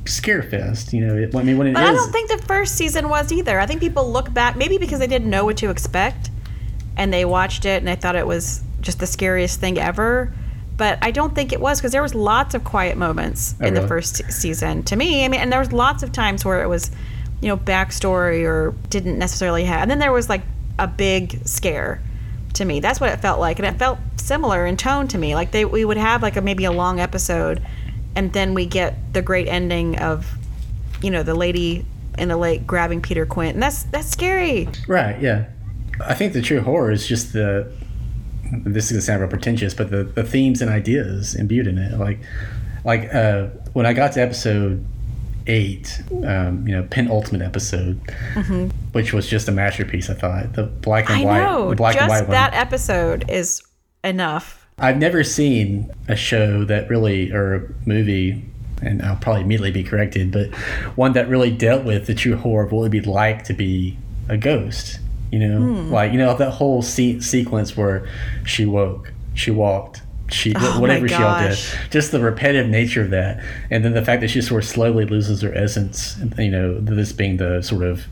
[0.05, 0.93] scare fest.
[0.93, 3.09] You know, it, I mean, when it is, But I don't think the first season
[3.09, 3.59] was either.
[3.59, 6.29] I think people look back, maybe because they didn't know what to expect
[6.97, 10.33] and they watched it and they thought it was just the scariest thing ever.
[10.77, 13.73] But I don't think it was because there was lots of quiet moments Oh, in
[13.73, 14.83] the first season.
[14.83, 16.89] To me, I mean, and there was lots of times where it was,
[17.41, 19.81] you know, backstory or didn't necessarily have.
[19.81, 20.41] And then there was like
[20.77, 22.01] a big scare
[22.53, 22.79] to me.
[22.79, 25.35] That's what it felt like, and it felt similar in tone to me.
[25.35, 27.62] Like they, we would have like a maybe a long episode,
[28.15, 30.25] and then we get the great ending of
[31.01, 31.85] you know, the lady
[32.17, 33.53] in the lake grabbing Peter Quint.
[33.53, 34.67] And that's that's scary.
[34.87, 35.19] right?
[35.21, 35.45] Yeah,
[36.05, 37.71] I think the true horror is just the.
[38.51, 41.97] This is gonna sound real pretentious, but the, the themes and ideas imbued in it,
[41.99, 42.19] like,
[42.83, 44.83] like uh, when I got to episode
[45.45, 47.99] eight, um, you know, penultimate episode,
[48.91, 50.09] which was just a masterpiece.
[50.09, 51.27] I thought the black and Mm-hmm.
[51.29, 51.69] I white, know.
[51.69, 52.31] the black Just and white one.
[52.31, 53.61] that episode is
[54.03, 54.58] enough.
[54.79, 58.43] I've never seen a show that really, or a movie,
[58.81, 60.53] and I'll probably immediately be corrected, but
[60.95, 63.53] one that really dealt with the true horror of what it would be like to
[63.53, 63.97] be
[64.29, 64.99] a ghost.
[65.31, 65.91] You know, Hmm.
[65.91, 68.07] like you know that whole se- sequence where
[68.45, 71.57] she woke, she walked, she Oh whatever she all did.
[71.91, 75.05] Just the repetitive nature of that, and then the fact that she sort of slowly
[75.05, 76.17] loses her essence.
[76.37, 78.05] You know, this being the sort of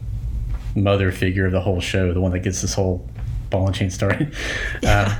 [0.75, 3.07] mother figure of the whole show, the one that gets this whole
[3.49, 4.27] ball and chain story.
[4.83, 5.17] Uh,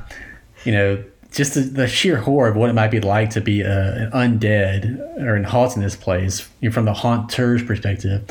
[0.66, 1.04] you know,
[1.38, 4.40] just the, the, sheer horror of what it might be like to be a, an
[4.40, 8.26] undead or in haunts in this place you know, from the haunter's perspective.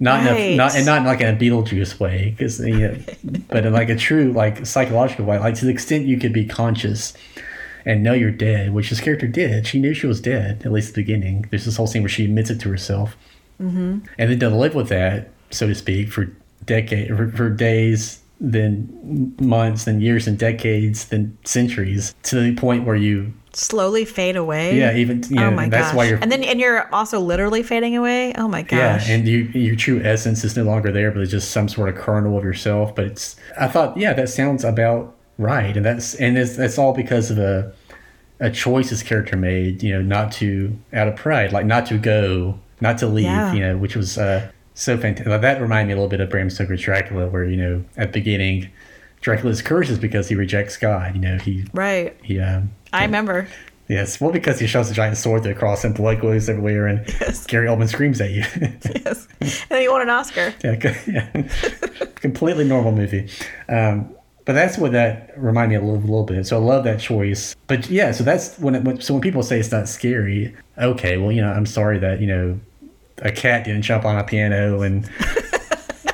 [0.00, 0.40] Not right.
[0.40, 2.98] in a, not and not in like in a Beetlejuice way, because you know,
[3.48, 6.46] but in like a true like psychological way, like to the extent you could be
[6.46, 7.12] conscious
[7.84, 9.66] and know you're dead, which this character did.
[9.66, 11.46] She knew she was dead at least at the beginning.
[11.50, 13.16] There's this whole scene where she admits it to herself,
[13.60, 13.98] mm-hmm.
[14.16, 16.30] and then to live with that, so to speak, for
[16.64, 22.86] decade for, for days then months, then years, and decades, then centuries, to the point
[22.86, 24.78] where you slowly fade away.
[24.78, 25.96] Yeah, even you know, oh my that's gosh.
[25.96, 28.32] why you're and then and you're also literally fading away.
[28.34, 29.08] Oh my gosh.
[29.08, 31.88] Yeah, and you, your true essence is no longer there, but it's just some sort
[31.88, 32.94] of kernel of yourself.
[32.94, 36.92] But it's I thought, yeah, that sounds about right, and that's and it's that's all
[36.92, 37.72] because of a
[38.40, 39.82] a choice this character made.
[39.82, 43.24] You know, not to out of pride, like not to go, not to leave.
[43.24, 43.52] Yeah.
[43.52, 44.16] You know, which was.
[44.18, 45.40] uh so fantastic.
[45.40, 48.20] That reminded me a little bit of Bram Stoker's Dracula, where you know at the
[48.20, 48.70] beginning,
[49.20, 51.16] Dracula's curse is because he rejects God.
[51.16, 52.16] You know he right.
[52.22, 53.48] He um, I remember.
[53.88, 56.86] Yes, well, because he shoves a giant sword through the cross and blood goes everywhere,
[56.86, 57.46] and yes.
[57.46, 58.44] Gary Oldman screams at you.
[58.94, 60.54] yes, and he won an Oscar.
[60.62, 61.48] Yeah, yeah.
[62.16, 63.28] completely normal movie.
[63.68, 64.14] Um,
[64.44, 66.46] but that's what that reminded me a little, little bit.
[66.46, 67.56] So I love that choice.
[67.66, 71.32] But yeah, so that's when it, so when people say it's not scary, okay, well,
[71.32, 72.60] you know, I'm sorry that you know
[73.22, 75.08] a cat didn't jump on a piano and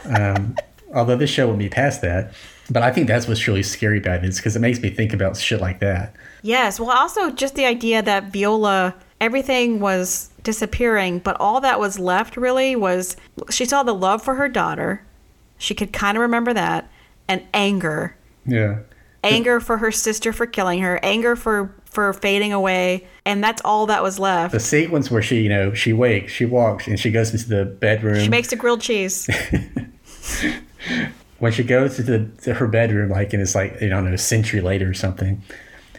[0.16, 0.56] um,
[0.94, 2.32] although this show would be past that
[2.70, 5.12] but i think that's what's really scary about it is because it makes me think
[5.12, 6.14] about shit like that.
[6.42, 6.78] Yes.
[6.78, 12.36] Well also just the idea that viola everything was disappearing but all that was left
[12.36, 13.16] really was
[13.50, 15.04] she saw the love for her daughter.
[15.58, 16.90] She could kind of remember that.
[17.26, 18.16] And anger.
[18.44, 18.80] Yeah.
[19.22, 21.00] Anger for her sister for killing her.
[21.02, 24.52] Anger for for fading away, and that's all that was left.
[24.52, 27.64] The sequence where she, you know, she wakes, she walks, and she goes into the
[27.64, 28.20] bedroom.
[28.20, 29.28] She makes a grilled cheese.
[31.38, 34.18] when she goes to, the, to her bedroom, like, and it's like, you know, a
[34.18, 35.42] century later or something,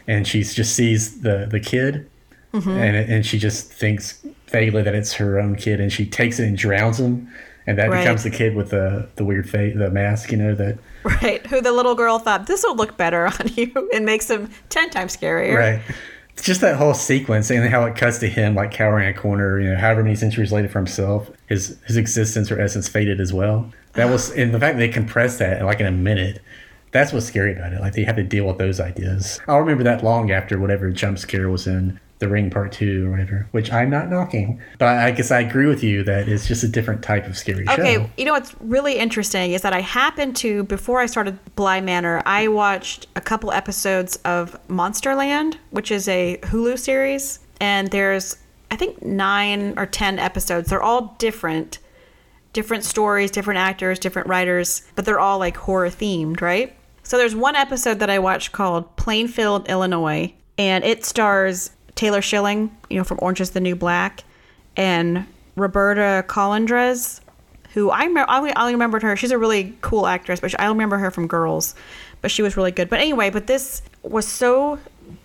[0.08, 2.10] and she just sees the the kid,
[2.54, 2.70] mm-hmm.
[2.70, 6.48] and and she just thinks vaguely that it's her own kid, and she takes it
[6.48, 7.28] and drowns him,
[7.68, 8.02] and that right.
[8.02, 11.46] becomes the kid with the the weird face, the mask, you know, that Right.
[11.48, 14.90] Who the little girl thought this will look better on you and makes him 10
[14.90, 15.56] times scarier.
[15.56, 15.82] Right.
[16.34, 19.18] It's just that whole sequence and how it cuts to him like cowering in a
[19.18, 23.22] corner, you know, however many centuries later for himself, his his existence or essence faded
[23.22, 23.72] as well.
[23.94, 26.42] That was and the fact they compressed that like in a minute.
[26.92, 27.82] That's what's scary about it.
[27.82, 29.40] Like they have to deal with those ideas.
[29.48, 33.12] I'll remember that long after whatever jump scare was in the Ring Part Two or
[33.12, 34.62] whatever, which I'm not knocking.
[34.78, 37.68] But I guess I agree with you that it's just a different type of scary
[37.68, 37.82] okay, show.
[37.82, 41.82] Okay, you know what's really interesting is that I happened to before I started Bly
[41.82, 48.38] Manor, I watched a couple episodes of Monsterland, which is a Hulu series, and there's
[48.72, 50.70] I think nine or ten episodes.
[50.70, 51.80] They're all different,
[52.54, 56.76] different stories, different actors, different writers, but they're all like horror themed, right?
[57.04, 62.76] So there's one episode that I watched called Plainfield, Illinois, and it stars Taylor Schilling,
[62.90, 64.24] you know, from Orange is the New Black,
[64.78, 67.22] and Roberta Colindrez,
[67.74, 69.16] who I, me- I only remembered her.
[69.16, 71.76] She's a really cool actress, but I remember her from Girls,
[72.22, 72.90] but she was really good.
[72.90, 74.80] But anyway, but this was so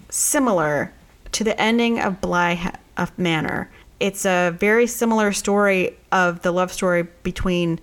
[0.08, 0.92] similar
[1.32, 3.70] to the ending of Bly of Manor.
[3.98, 7.80] It's a very similar story of the love story between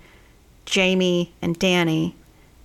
[0.66, 2.14] Jamie and Danny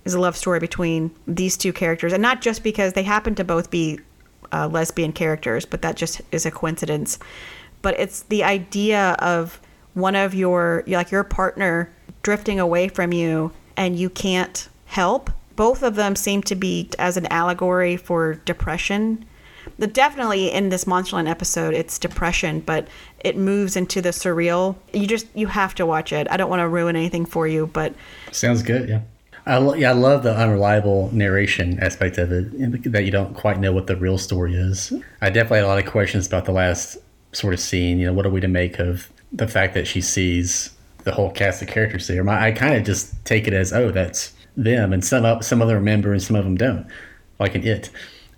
[0.04, 3.44] is a love story between these two characters, and not just because they happen to
[3.44, 4.00] both be
[4.52, 7.18] uh, lesbian characters, but that just is a coincidence.
[7.82, 9.60] But it's the idea of
[9.94, 11.90] one of your like your partner
[12.22, 15.30] drifting away from you and you can't help.
[15.56, 19.24] Both of them seem to be as an allegory for depression.
[19.78, 22.88] The, definitely in this Monsterland episode, it's depression, but
[23.20, 24.76] it moves into the surreal.
[24.92, 26.26] You just you have to watch it.
[26.30, 27.94] I don't want to ruin anything for you, but
[28.30, 28.88] sounds good.
[28.88, 29.00] Yeah.
[29.46, 33.72] I yeah, I love the unreliable narration aspect of it, that you don't quite know
[33.72, 34.92] what the real story is.
[35.20, 36.96] I definitely had a lot of questions about the last
[37.32, 37.98] sort of scene.
[37.98, 40.70] You know, what are we to make of the fact that she sees
[41.04, 42.24] the whole cast of characters there?
[42.24, 45.60] My, I kind of just take it as, oh, that's them, and some of, some
[45.60, 46.86] of them remember and some of them don't,
[47.38, 47.90] like an it.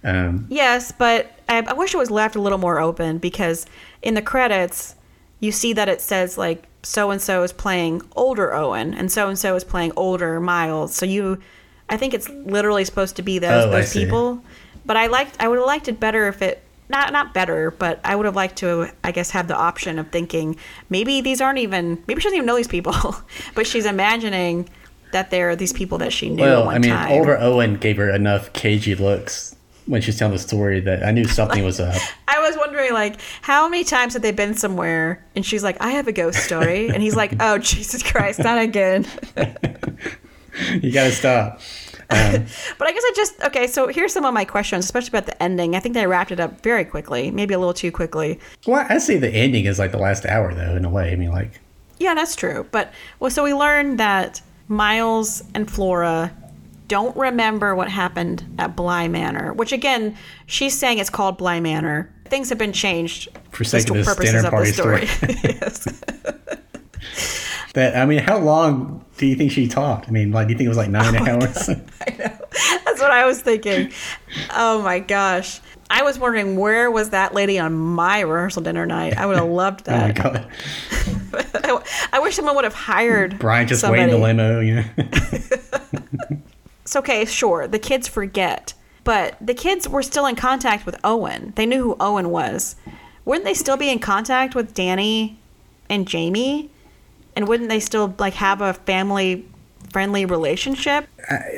[0.03, 3.67] Um, yes, but I, I wish it was left a little more open because
[4.03, 4.97] in the credits,
[5.41, 9.29] you see that it says like so and so is playing older Owen and so
[9.29, 10.95] and so is playing older Miles.
[10.95, 11.39] So you,
[11.91, 14.43] I think it's literally supposed to be those oh, those people.
[14.85, 18.01] But I liked I would have liked it better if it not not better, but
[18.05, 20.57] I would have liked to I guess have the option of thinking
[20.89, 22.95] maybe these aren't even maybe she doesn't even know these people,
[23.55, 24.69] but she's imagining
[25.11, 26.43] that there are these people that she knew.
[26.43, 27.11] Well, I mean, time.
[27.11, 29.56] older Owen gave her enough cagey looks
[29.87, 31.97] when she's telling the story that I knew something was up.
[32.29, 35.25] I was wondering, like, how many times have they been somewhere?
[35.35, 36.89] And she's like, I have a ghost story.
[36.89, 39.07] And he's like, oh, Jesus Christ, not again.
[40.83, 41.61] you got to stop.
[42.09, 42.47] Um,
[42.79, 43.67] But I guess I just okay.
[43.67, 45.75] So here's some of my questions, especially about the ending.
[45.75, 48.39] I think they wrapped it up very quickly, maybe a little too quickly.
[48.67, 51.11] well, I say the ending is like the last hour, though, in a way.
[51.13, 51.61] I mean, like,
[51.99, 52.67] Yeah, that's true.
[52.71, 56.33] But well, so we learned that Miles and Flora
[56.89, 62.13] don't remember what happened at Bly Manor, which again, she's saying it's called Bly Manor.
[62.27, 65.07] Things have been changed For sake the of this purposes dinner of party the story.
[65.07, 65.35] story.
[65.45, 66.03] yes.
[67.75, 67.97] that.
[67.97, 70.09] I mean, how long do you think she talked?
[70.09, 71.67] I mean, like, do you think it was like nine Oh hours?
[71.69, 71.91] God.
[72.07, 72.39] I know.
[72.85, 73.93] That's what I was thinking.
[74.51, 75.61] Oh my gosh.
[75.89, 79.17] I was wondering where was that lady on my rehearsal dinner night?
[79.17, 80.19] I would have loved that.
[80.27, 80.49] oh my god,
[81.65, 84.03] I, I wish someone would have hired Brian just somebody.
[84.03, 84.85] waiting the limo, you know.
[86.87, 87.67] It's okay, sure.
[87.67, 88.73] The kids forget,
[89.03, 91.53] but the kids were still in contact with Owen.
[91.57, 92.77] They knew who Owen was.
[93.25, 95.37] Wouldn't they still be in contact with Danny
[95.91, 96.71] and Jamie?
[97.35, 99.45] And wouldn't they still like have a family
[99.93, 101.09] friendly relationship?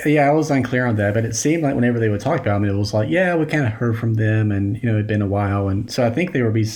[0.06, 2.56] yeah, I was unclear on that, but it seemed like whenever they would talk about
[2.56, 5.06] him, it was like, yeah, we kind of heard from them, and you know, it'd
[5.06, 6.66] been a while, and so I think they would be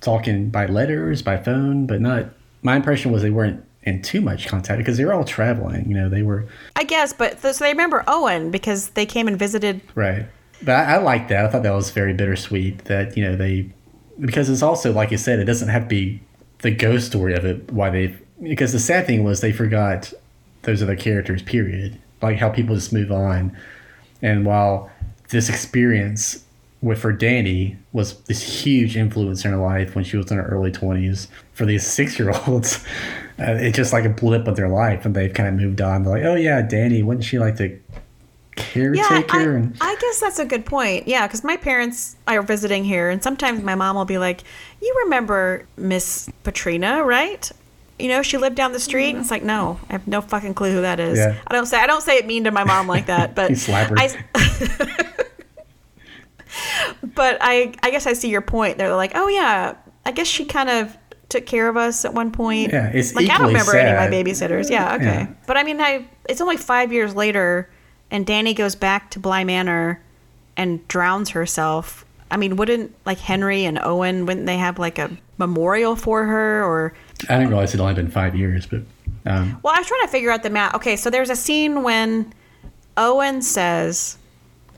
[0.00, 2.30] talking by letters, by phone, but not.
[2.62, 5.88] My impression was they weren't in too much contact because they were all traveling.
[5.88, 9.38] You know, they were I guess, but so they remember Owen because they came and
[9.38, 9.80] visited.
[9.94, 10.26] right.
[10.64, 11.44] But I, I like that.
[11.44, 12.84] I thought that was very bittersweet.
[12.84, 13.72] That you know they
[14.20, 16.20] because it's also like you said, it doesn't have to be
[16.58, 17.72] the ghost story of it.
[17.72, 20.12] Why they because the sad thing was they forgot
[20.62, 21.42] those other characters.
[21.42, 22.00] Period.
[22.20, 23.56] Like how people just move on.
[24.22, 24.88] And while
[25.30, 26.44] this experience
[26.80, 30.46] with for Danny was this huge influence in her life when she was in her
[30.46, 32.84] early twenties, for these six year olds,
[33.42, 36.02] uh, it's just like a blip of their life, and they've kind of moved on.
[36.02, 37.78] They're like, oh yeah, Danny, wouldn't she like to
[38.74, 39.52] Yeah, caretaker?
[39.52, 41.08] I, and I guess that's a good point.
[41.08, 44.42] Yeah, because my parents are visiting here, and sometimes my mom will be like,
[44.80, 47.50] "You remember Miss Patrina, right?
[47.98, 50.54] You know, she lived down the street." And it's like, no, I have no fucking
[50.54, 51.18] clue who that is.
[51.18, 51.36] Yeah.
[51.46, 53.50] I don't say I don't say it mean to my mom like that, but.
[53.68, 54.24] I,
[57.02, 58.78] but I I guess I see your point.
[58.78, 60.96] They're like, oh yeah, I guess she kind of
[61.32, 62.72] took care of us at one point.
[62.72, 64.70] Yeah, it's like I don't remember any of my babysitters.
[64.70, 65.04] Yeah, okay.
[65.04, 65.26] Yeah.
[65.46, 67.68] But I mean, I it's only five years later,
[68.10, 70.00] and Danny goes back to Bly Manor
[70.56, 72.04] and drowns herself.
[72.30, 74.26] I mean, wouldn't like Henry and Owen?
[74.26, 76.94] Wouldn't they have like a memorial for her or?
[77.28, 78.82] I didn't realize it'd only been five years, but
[79.26, 80.74] um, Well, I was trying to figure out the math.
[80.76, 82.32] Okay, so there's a scene when
[82.96, 84.18] Owen says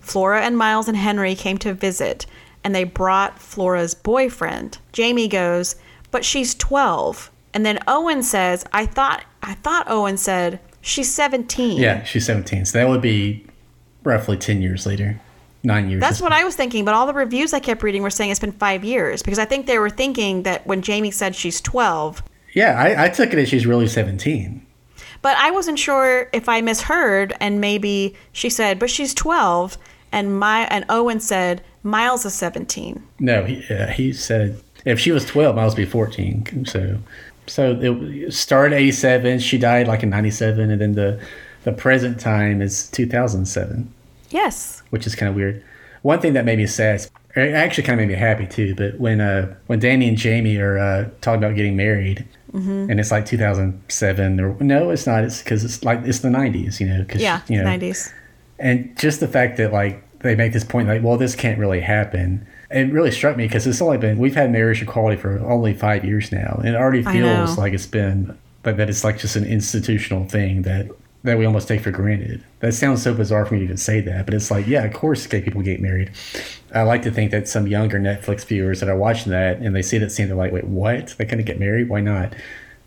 [0.00, 2.26] Flora and Miles and Henry came to visit
[2.62, 4.78] and they brought Flora's boyfriend.
[4.92, 5.76] Jamie goes,
[6.14, 11.76] "But she's 12." And then Owen says, "I thought I thought Owen said she's 17."
[11.80, 13.44] yeah, she's seventeen, so that would be
[14.04, 15.20] roughly ten years later,
[15.62, 16.00] nine years.
[16.00, 18.40] That's what I was thinking, but all the reviews I kept reading were saying it's
[18.40, 22.22] been 5 years because I think they were thinking that when Jamie said she's 12,
[22.54, 24.64] Yeah, I, I took it as she's really seventeen.
[25.22, 29.78] But I wasn't sure if I misheard, and maybe she said, "But she's 12,"
[30.12, 35.10] and my and Owen said, "Miles is 17." No, he uh, he said if she
[35.12, 36.64] was twelve, I was be fourteen.
[36.66, 36.98] So,
[37.46, 39.38] so it started eighty seven.
[39.38, 41.20] She died like in ninety seven, and then the
[41.64, 43.92] the present time is two thousand seven,
[44.30, 44.82] Yes.
[44.90, 45.62] which is kind of weird.
[46.02, 48.74] One thing that made me sad, it actually kind of made me happy too.
[48.74, 52.26] But when uh when Danny and Jamie are uh, talking about getting married.
[52.52, 52.88] Mm-hmm.
[52.88, 55.24] And it's like 2007 or no, it's not.
[55.24, 57.04] It's because it's like it's the 90s, you know.
[57.08, 57.40] Cause, Yeah.
[57.48, 58.12] you know, 90s.
[58.60, 61.80] and just the fact that like they make this point like well this can't really
[61.80, 65.72] happen it really struck me because it's only been we've had marriage equality for only
[65.74, 69.36] five years now and it already feels like it's been like that it's like just
[69.36, 70.88] an institutional thing that
[71.22, 74.00] that we almost take for granted that sounds so bizarre for me to even say
[74.00, 76.10] that but it's like yeah of course gay people get married
[76.74, 79.80] i like to think that some younger netflix viewers that are watching that and they
[79.82, 82.34] see that scene they're like wait what they couldn't get married why not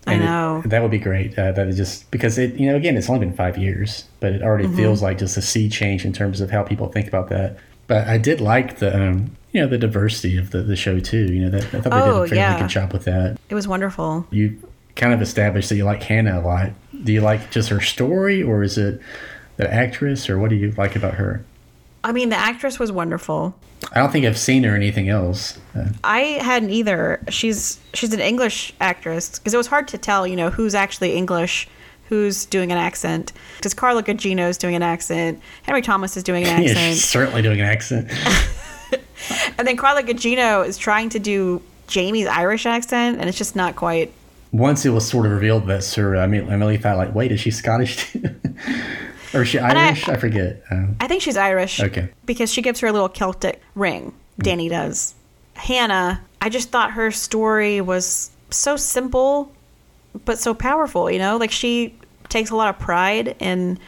[0.06, 0.62] I And it- know.
[0.66, 1.38] that would be great.
[1.38, 4.32] Uh, that it just because it, you know, again, it's only been five years, but
[4.32, 4.44] it Mm-hmm.
[4.46, 7.58] already feels like just a sea change in terms of how people think about that.
[7.88, 11.32] But I did like the, um, you know, the diversity of the, the show too.
[11.32, 12.60] You know, that I thought they did Oh, a fairly yeah.
[12.60, 13.38] good job with that.
[13.48, 14.26] It was wonderful.
[14.30, 14.60] You
[14.96, 16.70] kind of established that you like Hannah a lot.
[17.04, 19.00] Do you like just her story, or is it
[19.56, 21.44] the actress, or what do you like about her?
[22.04, 23.54] I mean, the actress was wonderful.
[23.92, 25.58] I don't think I've seen her anything else.
[25.76, 27.22] Uh, I hadn't either.
[27.28, 31.14] She's she's an English actress because it was hard to tell, you know, who's actually
[31.14, 31.68] English,
[32.08, 33.32] who's doing an accent.
[33.56, 37.04] Because Carla Gugino is doing an accent, Henry Thomas is doing an yeah, accent, she's
[37.04, 38.10] certainly doing an accent.
[39.58, 43.76] and then Carla Gugino is trying to do Jamie's Irish accent, and it's just not
[43.76, 44.12] quite.
[44.52, 47.40] Once it was sort of revealed that Sir I mean, Emily thought like, wait, is
[47.40, 48.22] she Scottish too?
[49.34, 50.08] or is she Irish?
[50.08, 50.62] I, forget.
[50.70, 51.80] Um, I think she's Irish.
[51.80, 52.08] Okay.
[52.24, 54.14] Because she gives her a little Celtic ring.
[54.38, 55.14] Danny does.
[55.54, 59.52] Hannah, I just thought her story was so simple,
[60.24, 61.10] but so powerful.
[61.10, 61.94] You know, like she
[62.28, 63.78] takes a lot of pride in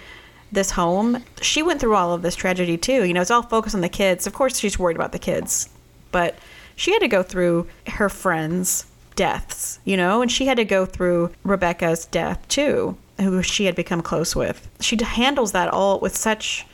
[0.53, 1.25] this home.
[1.41, 3.05] She went through all of this tragedy too.
[3.05, 4.27] You know, it's all focused on the kids.
[4.27, 5.69] Of course, she's worried about the kids,
[6.13, 6.39] but
[6.77, 8.87] she had to go through her friends'
[9.17, 13.75] deaths, you know, and she had to go through Rebecca's death too, who she had
[13.75, 14.69] become close with.
[14.81, 16.67] She handles that all with such,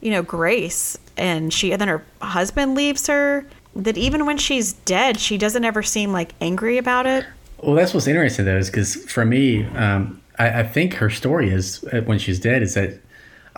[0.00, 0.96] you know, grace.
[1.16, 3.44] And she, and then her husband leaves her.
[3.74, 7.26] That even when she's dead, she doesn't ever seem like angry about it.
[7.62, 11.50] Well, that's what's interesting though, is because for me, um, I, I think her story
[11.50, 13.00] is uh, when she's dead is that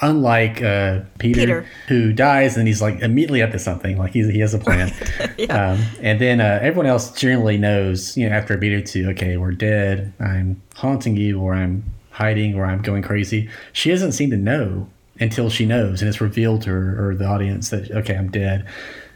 [0.00, 1.66] unlike uh, Peter, Peter.
[1.88, 4.90] who dies and he's like immediately up to something, like he's, he has a plan.
[5.50, 9.08] um, and then uh, everyone else generally knows, you know, after a beat or two,
[9.10, 10.12] okay, we're dead.
[10.20, 13.48] I'm haunting you, or I'm hiding, or I'm going crazy.
[13.72, 14.88] She doesn't seem to know
[15.20, 18.66] until she knows, and it's revealed to her or the audience that okay, I'm dead.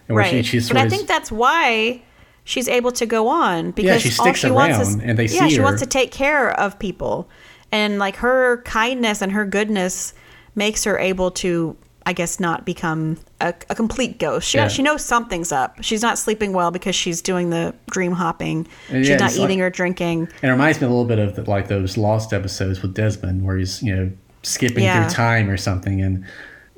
[0.08, 0.44] And she- Right.
[0.44, 2.02] she's but I think that's why
[2.44, 5.26] she's able to go on because she all sticks she wants is around and they
[5.26, 7.26] see yeah see she wants to take care of people
[7.72, 10.12] and like her kindness and her goodness
[10.54, 11.76] makes her able to
[12.06, 14.46] I guess not become a, a complete ghost.
[14.50, 14.68] She Yeah.
[14.68, 15.78] she knows something's up.
[15.82, 18.66] She's not sleeping well because she's doing the dream hopping.
[18.90, 20.28] And she's yeah, not eating like- or drinking.
[20.42, 23.42] And it reminds me a little bit of the, like those Lost episodes with Desmond,
[23.42, 24.10] where he's you know
[24.42, 25.04] skipping Yeah.
[25.06, 26.26] through time or something, and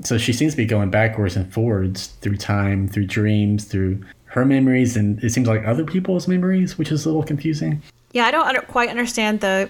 [0.03, 4.45] so she seems to be going backwards and forwards through time, through dreams, through her
[4.45, 7.83] memories, and it seems like other people's memories, which is a little confusing.
[8.13, 9.69] Yeah, I don't under, quite understand the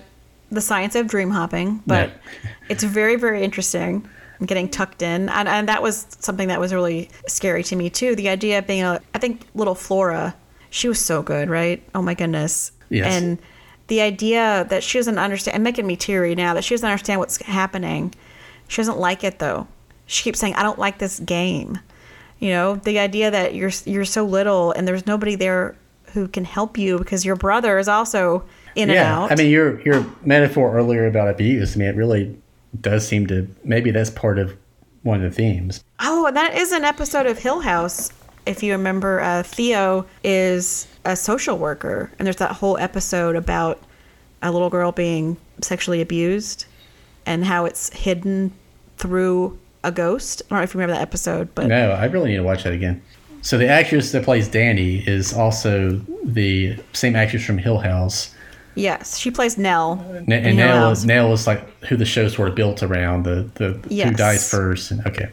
[0.50, 2.50] the science of dream hopping, but Yeah.
[2.68, 4.08] it's very very interesting.
[4.40, 7.88] I'm getting tucked in, and, and that was something that was really scary to me
[7.88, 8.14] too.
[8.14, 10.34] The idea of being a, I think little Flora,
[10.68, 11.82] she was so good, right?
[11.94, 12.72] Oh my goodness.
[12.90, 13.06] Yes.
[13.14, 13.38] And
[13.86, 17.18] the idea that she doesn't understand, and making me teary now that she doesn't understand
[17.20, 18.14] what's happening.
[18.68, 19.68] She doesn't like it though.
[20.06, 21.78] She keeps saying, "I don't like this game."
[22.38, 25.76] You know, the idea that you're you're so little and there's nobody there
[26.12, 28.44] who can help you because your brother is also
[28.76, 29.32] in and yeah, out.
[29.32, 31.74] I mean your your metaphor earlier about abuse.
[31.76, 32.36] I mean, it really
[32.80, 34.56] does seem to maybe that's part of
[35.02, 35.82] one of the themes.
[36.00, 38.10] oh, that is an episode of Hill House.
[38.44, 43.80] If you remember, uh, Theo is a social worker, and there's that whole episode about
[44.42, 46.66] a little girl being sexually abused
[47.24, 48.52] and how it's hidden
[48.98, 50.42] through a ghost.
[50.46, 52.64] I don't know if you remember that episode, but No, I really need to watch
[52.64, 53.02] that again.
[53.42, 58.34] So the actress that plays Danny is also the same actress from Hill House.
[58.76, 60.04] Yes, she plays Nell.
[60.26, 61.04] In and Nell, House.
[61.04, 63.72] Nell is like who the show sort of built around the the
[64.04, 64.90] who dies first.
[64.92, 65.30] And okay,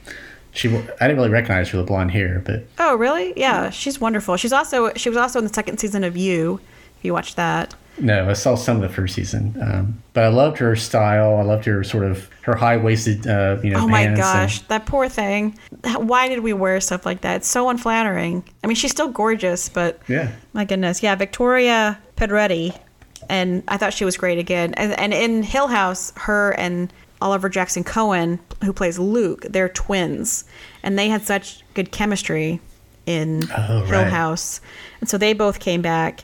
[0.51, 3.33] she I didn't really recognize her with the blonde hair, but Oh, really?
[3.37, 4.37] Yeah, she's wonderful.
[4.37, 6.59] She's also she was also in the second season of You.
[6.97, 7.75] If you watched that.
[7.99, 9.55] no, I saw some of the first season.
[9.61, 11.35] Um, but I loved her style.
[11.37, 13.81] I loved her sort of her high waisted uh, you know.
[13.81, 15.57] Oh my gosh, and- that poor thing.
[15.97, 17.35] Why did we wear stuff like that?
[17.37, 18.43] It's so unflattering.
[18.63, 21.03] I mean, she's still gorgeous, but yeah, my goodness.
[21.03, 22.77] Yeah, Victoria Pedretti.
[23.30, 24.74] And I thought she was great again.
[24.76, 30.43] And, and in Hill House, her and Oliver Jackson Cohen, who plays Luke, they're twins.
[30.84, 32.59] And they had such good chemistry
[33.05, 34.07] in Oh, Hill right.
[34.11, 34.61] House.
[34.99, 36.24] And so they both came back.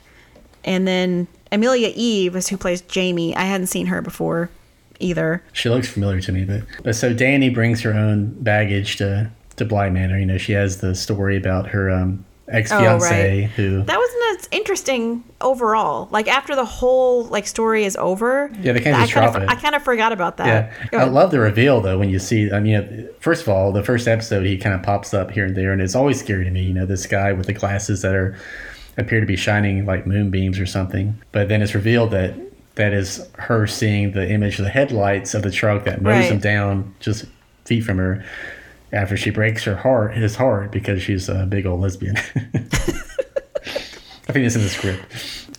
[0.64, 3.34] And then Amelia Eve is who plays Jamie.
[3.34, 4.50] I hadn't seen her before
[4.98, 5.42] either.
[5.52, 6.44] she looks familiar to me.
[6.44, 10.18] But but so Danny brings her own baggage to to Bly Manor.
[10.18, 13.82] You know, she has the story about her um, ex fiance oh, who.
[13.84, 16.08] That was an- interesting overall.
[16.10, 18.50] Like after the whole like story is over.
[18.60, 19.48] Yeah, they kinda I just kind of, it.
[19.48, 20.72] I kind of forgot about that.
[20.92, 22.50] Yeah, I love the reveal though when you see.
[22.52, 25.56] I mean, first of all, the first episode he kind of pops up here and
[25.56, 26.62] there, and it's always scary to me.
[26.62, 28.36] You know, this guy with the glasses that are
[28.98, 31.14] appear to be shining like moonbeams or something.
[31.32, 32.34] But then it's revealed that
[32.74, 36.32] that is her seeing the image of the headlights of the truck that mows Right.
[36.32, 37.24] him down just
[37.64, 38.24] feet from her
[38.92, 42.16] after she breaks her heart, his heart, because she's a big old lesbian.
[44.28, 45.04] I think it's in the script.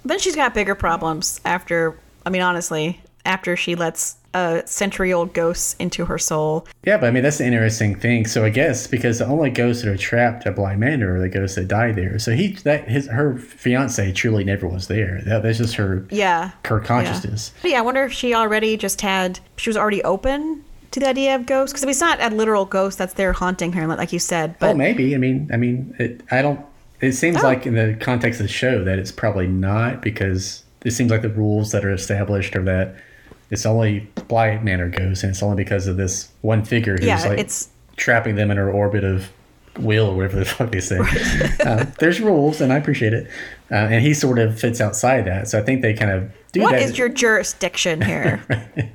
[0.06, 1.98] Then she's got bigger problems after.
[2.26, 6.66] I mean, honestly, after she lets a century-old ghost into her soul.
[6.86, 8.26] Yeah, but I mean that's the interesting thing.
[8.26, 11.28] So I guess because the only ghosts that are trapped at Bly Manor are the
[11.28, 12.18] ghosts that die there.
[12.18, 15.22] So he that his her fiance truly never was there.
[15.26, 16.52] That, that's just her Yeah.
[16.66, 17.54] her consciousness.
[17.62, 19.40] But yeah, I wonder if she already just had.
[19.58, 22.98] She was already open to the idea of ghosts because it's not a literal ghost
[22.98, 24.56] that's there haunting her, like you said.
[24.60, 25.16] But oh, maybe.
[25.16, 26.60] I mean, I mean, it, I don't.
[27.00, 27.42] It seems Oh.
[27.44, 31.22] like in the context of the show that it's probably not because it seems like
[31.24, 32.96] the rules that are established are that
[33.50, 37.20] it's only Bly Manor ghosts, and it's only because of this one figure who's Yeah,
[37.24, 39.30] like it's- trapping them in her orbit of
[39.80, 41.00] will or whatever the fuck they say.
[41.66, 43.28] uh, there's rules, and I appreciate it.
[43.72, 46.62] Uh, and he sort of fits outside that, so I think they kind of do
[46.62, 46.82] What that.
[46.82, 48.44] is your jurisdiction here,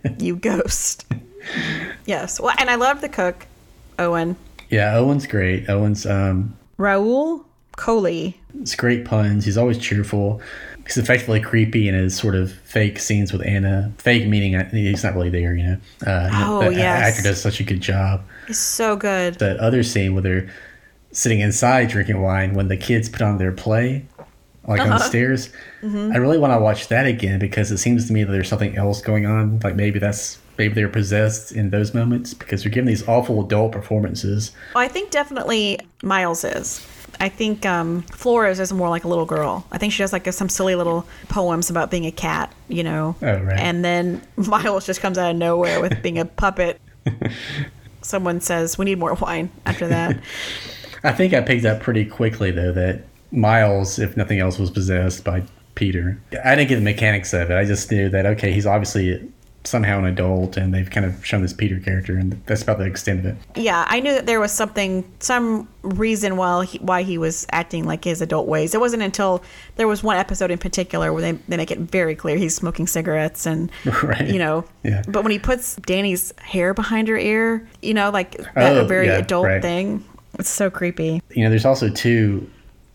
[0.19, 1.07] you ghost?
[2.07, 2.41] Yes.
[2.41, 3.47] Well, and I love the cook,
[3.99, 4.37] Owen.
[4.71, 5.69] yeah, Owen's great.
[5.69, 7.45] Owen's um, Rahul
[7.77, 8.35] Kohli.
[8.61, 9.45] It's great puns.
[9.45, 10.41] He's always cheerful.
[10.87, 13.93] He's effectively creepy in his sort of fake scenes with Anna.
[13.99, 15.77] Fake meaning uh, he's not really there, you know.
[16.07, 17.09] Uh, Oh, the yes.
[17.19, 18.23] actor does such a good job.
[18.47, 19.35] He's so good.
[19.41, 20.49] That other scene where they're
[21.11, 24.05] sitting inside drinking wine when the kids put on their play,
[24.69, 25.05] like on the Uh-huh.
[25.05, 25.49] stairs.
[25.83, 26.13] Mm-hmm.
[26.13, 28.77] I really want to watch that again because it seems to me that there's something
[28.77, 29.59] else going on.
[29.65, 33.73] Like maybe that's maybe they're possessed in those moments because they're giving these awful adult
[33.73, 34.53] performances.
[34.75, 36.87] Well, I think definitely Miles is.
[37.21, 39.67] I think um, Flores is more like a little girl.
[39.73, 43.17] I think she does like some silly little poems about being a cat, you know.
[43.23, 43.59] Oh, right.
[43.59, 46.81] And then Miles just comes out of nowhere with being a puppet.
[48.03, 50.21] Someone says, "We need more wine." After that,
[51.05, 55.25] I think I picked up pretty quickly though that Miles, if nothing else, was possessed
[55.25, 55.43] by
[55.75, 56.21] Peter.
[56.45, 57.55] I didn't get the mechanics of it.
[57.57, 59.29] I just knew that okay, he's obviously
[59.67, 62.85] somehow an adult, and they've kind of shown this Peter character, and that's about the
[62.85, 63.37] extent of it.
[63.57, 67.85] yeah, I knew that there was something, some reason why he, why he was acting
[67.85, 68.75] like his adult ways.
[68.75, 69.43] It wasn't until
[69.77, 72.87] there was one episode in particular where they, they make it very clear he's smoking
[72.87, 73.71] cigarettes and
[74.03, 74.29] Right.
[74.29, 74.65] you know.
[74.85, 75.03] Yeah.
[75.09, 78.85] But when he puts Danny's hair behind her ear, you know, like that Oh, a
[78.87, 79.61] very yeah, adult right.
[79.63, 80.05] thing.
[80.39, 81.21] It's so creepy.
[81.31, 82.49] You know, there's also two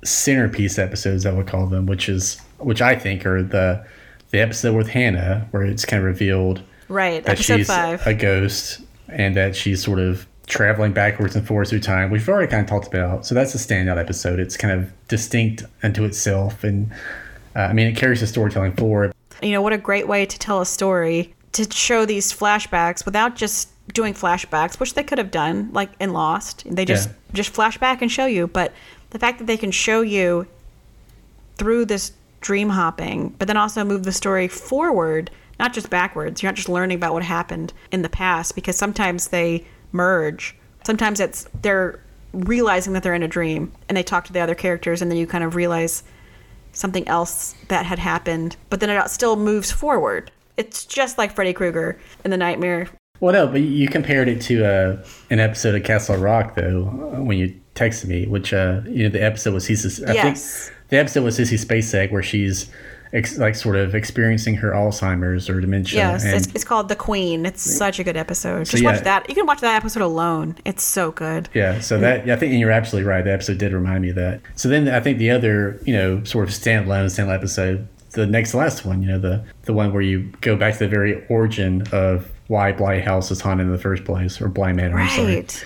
[0.04, 3.86] centerpiece episodes I would call them, which is which I think are the
[4.32, 7.24] the episode with Hannah, where it's kind of revealed Right.
[7.24, 8.06] that episode she's five.
[8.08, 12.10] a ghost and that she's sort of traveling backwards and forwards through time.
[12.10, 14.40] We've already kind of talked about, so that's a standout episode.
[14.40, 16.92] It's kind of distinct unto itself, and
[17.56, 19.14] uh, I mean, it carries the storytelling forward.
[19.42, 23.36] you know what a great way to tell a story to show these flashbacks without
[23.36, 27.16] just doing flashbacks which they could have done like in lost they just Yeah.
[27.34, 28.72] just flashback and show you but
[29.10, 30.46] the fact that they can show you
[31.58, 32.12] through this
[32.42, 36.70] dream hopping but then also move the story forward not just backwards you're not just
[36.70, 42.00] learning about what happened in the past because sometimes they merge sometimes it's they're
[42.34, 45.18] realizing that they're in a dream and they talk to the other characters and then
[45.18, 46.04] you kind of realize
[46.74, 50.32] something else that had happened, but then it still moves forward.
[50.58, 52.88] It's just like Freddy Krueger in The Nightmare.
[53.20, 57.38] Well, no, but you compared it to uh, an episode of Castle Rock, though, when
[57.38, 60.04] you texted me, which uh, you know the episode was Sissy's.
[60.04, 60.68] I Yes.
[60.70, 62.70] think the episode was Sissy Spacek, where she's
[63.14, 66.00] ex- like sort of experiencing her Alzheimer's or dementia.
[66.00, 67.46] Yes, and it's, it's called The Queen.
[67.46, 68.66] It's such a good episode.
[68.68, 69.28] So, Just watch that.
[69.30, 70.56] You can watch that episode alone.
[70.66, 71.48] It's so good.
[71.54, 73.24] Yeah, so that I think and you're absolutely right.
[73.24, 74.42] The episode did remind me of that.
[74.56, 78.54] So then I think the other, you know, sort of standalone, standalone episode, the next
[78.54, 81.84] last one, you know, the the one where you go back to the very origin
[81.94, 85.36] of why Bly House is haunted in the first place, or Bly Manor, I'm sorry,
[85.36, 85.66] Right.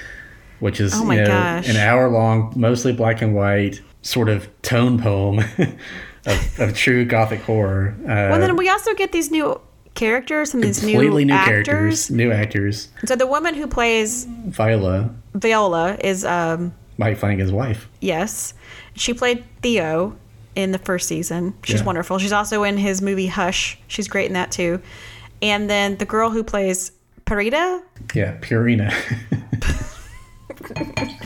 [0.60, 1.68] Which is Oh you know gosh.
[1.70, 5.40] an hour long, mostly black and white, sort of tone poem
[6.26, 7.96] of, of true gothic horror.
[8.04, 9.60] Uh, Well, then we also get these new
[9.96, 11.66] characters and these completely new, new, actors.
[11.68, 12.90] characters, new actors.
[13.06, 17.88] So the woman who plays Viola, Viola is um Mike Flanagan's wife.
[18.02, 18.54] yes,
[18.96, 20.16] she played Theo
[20.56, 21.54] in the first season.
[21.64, 21.86] She's Yeah.
[21.86, 22.18] wonderful.
[22.18, 23.78] She's also in his movie Hush.
[23.88, 24.80] She's great in that too.
[25.42, 26.92] And then the girl who plays
[27.26, 27.82] Perdita,
[28.14, 28.94] Yeah, Purina.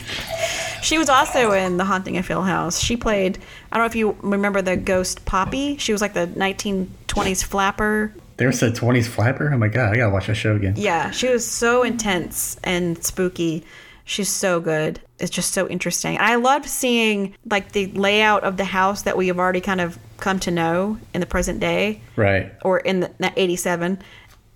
[0.82, 2.80] She was also in The Haunting of Hill House.
[2.80, 3.38] She played,
[3.70, 5.76] I don't know if you remember the ghost Poppy.
[5.76, 8.14] She was like the 1920s flapper.
[8.38, 9.52] There's a 20s flapper.
[9.52, 10.74] Oh my god, I gotta watch that show again.
[10.78, 13.64] Yeah, she was so intense and spooky.
[14.06, 15.00] She's so good.
[15.18, 16.16] It's just so interesting.
[16.18, 19.98] I loved seeing like the layout of the house that we have already kind of
[20.16, 22.50] come to know in the present day Right.
[22.64, 23.98] or in the, not 87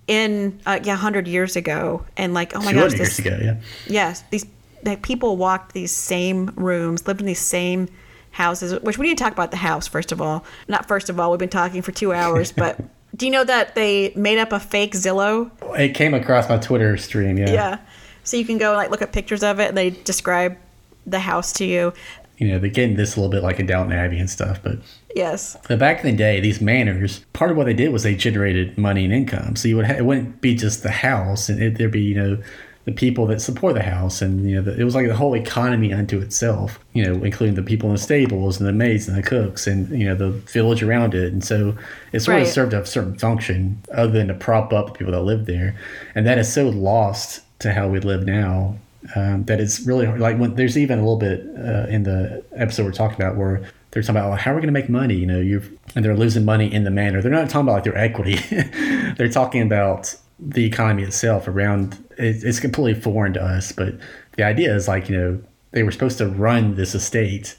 [0.07, 3.39] in uh, yeah 100 years ago and like oh my 200 gosh years this ago,
[3.41, 3.55] yeah.
[3.87, 4.45] yes these
[4.85, 7.89] like people walked these same rooms lived in these same
[8.31, 10.45] houses which we need to talk about the house first of all.
[10.67, 12.79] Not first of all we've been talking for two hours but
[13.15, 15.49] do you know that they made up a fake zillow?
[15.79, 17.51] It came across my Twitter stream, yeah.
[17.51, 17.79] yeah.
[18.23, 20.57] So you can go like look at pictures of it and they describe
[21.05, 21.93] the house to you.
[22.37, 24.79] You know, they're getting this a little bit like in Downton Abbey and stuff, but
[25.15, 25.55] yes.
[25.69, 28.77] But back in the day, these manors, part of what they did was they generated
[28.77, 29.55] money and income.
[29.55, 32.15] So you would ha- it wouldn't be just the house, and it, there'd be you
[32.15, 32.43] know
[32.85, 35.35] the people that support the house, and you know the, it was like the whole
[35.35, 36.79] economy unto itself.
[36.93, 39.89] You know, including the people in the stables and the maids and the cooks, and
[39.89, 41.33] you know the village around it.
[41.33, 41.75] And so
[42.13, 45.21] it sort of served a certain function other than to prop up the people that
[45.21, 45.75] lived there,
[46.13, 48.77] and that is so lost to how we live now.
[49.15, 50.19] Um, that it's really hard.
[50.19, 53.63] like when there's even a little bit uh, in the episode we're talking about where
[53.91, 55.61] they're talking about well, how are we going to make money you know you
[55.95, 58.35] and they're losing money in the manor they're not talking about like their equity
[59.15, 63.95] they're talking about the economy itself around it, it's completely foreign to us but
[64.37, 65.41] the idea is like you know
[65.75, 67.55] they were supposed to run this estate.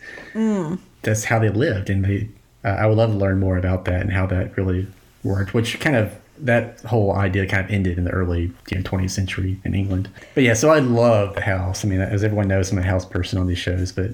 [1.02, 2.28] That's how they lived and they
[2.64, 4.86] uh, i would love to learn more about that and how that really
[5.22, 8.82] worked which kind of that whole idea kind of ended in the early you know,
[8.82, 10.08] 20th century in england.
[10.34, 11.84] But yeah so i love the house.
[11.84, 14.10] I mean as everyone knows i'm a house person on these shows but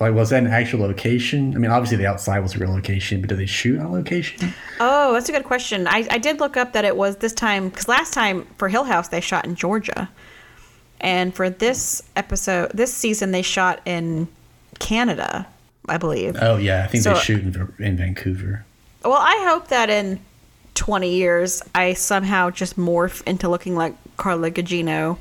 [0.00, 1.54] Like, was that an actual location?
[1.54, 4.52] I mean, obviously the outside was a real location, but did they shoot on location?
[4.80, 5.86] Oh, that's a good question.
[5.88, 8.84] I, I did look up that it was this time because last time for Hill
[8.84, 10.08] House they shot in Georgia,
[11.00, 14.28] and for this episode, this season they shot in
[14.78, 15.46] Canada,
[15.88, 16.36] I believe.
[16.40, 18.64] Oh yeah, I think So- they shoot in, in Vancouver.
[19.04, 20.20] Well, I hope that in
[20.74, 25.18] 20 years I somehow just morph into looking like Carla Gugino.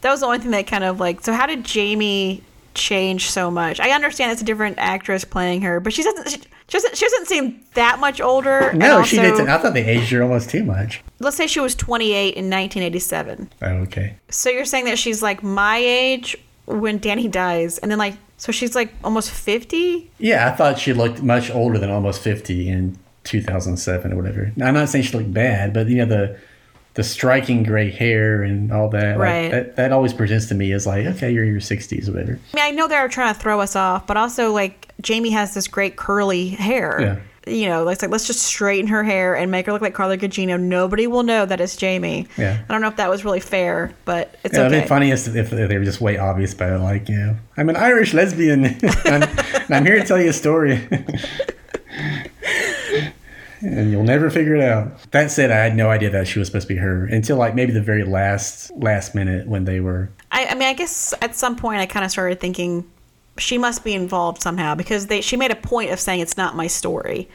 [0.00, 1.22] That was the only thing that kind of like.
[1.22, 2.42] So how did Jamie
[2.76, 3.80] change so much?
[3.80, 6.28] I understand it's a different actress playing her, but she doesn't.
[6.30, 6.96] She, she doesn't.
[6.96, 8.72] She doesn't seem that much older.
[8.72, 9.48] No, she also- didn't.
[9.48, 11.02] I thought they aged her almost too much.
[11.18, 13.50] Let's say she was 28 in 1987.
[13.62, 14.16] Oh, okay.
[14.28, 18.52] So you're saying that she's like my age when Danny dies, and then like so
[18.52, 20.10] she's like almost 50.
[20.18, 24.16] Yeah, I thought she looked much older than almost fifty in two thousand seven or
[24.16, 24.52] whatever.
[24.56, 26.38] Now, I'm not saying she looked bad, but you know the
[26.96, 29.18] the striking gray hair and all that.
[29.18, 29.50] like, Right.
[29.50, 32.38] that that always presents to me as like, okay, you're in your sixties or whatever.
[32.52, 35.54] I mean, I know they're trying to throw us off, but also like Jamie has
[35.54, 36.96] this great curly hair.
[37.00, 37.16] Yeah.
[37.48, 40.16] You know, it's like let's just straighten her hair and make her look like Carla
[40.18, 40.58] Gugino.
[40.58, 42.26] Nobody will know that it's Jamie.
[42.36, 42.58] Yeah.
[42.68, 45.50] I don't know if that was really fair, but it's Yeah, it'd be funniest if
[45.50, 48.64] they were just way obvious about it, like, you know, I'm an Irish lesbian,
[49.04, 49.24] and
[49.68, 50.88] I'm here to tell you a story.
[53.60, 55.10] and you'll never figure it out.
[55.12, 57.54] That said, I had no idea that she was supposed to be her until like
[57.54, 60.10] maybe the very last last minute when they were.
[60.32, 62.90] I, I mean, I guess at some point I kind of started thinking
[63.38, 66.56] she must be involved somehow because they she made a point of saying it's not
[66.56, 67.28] my story,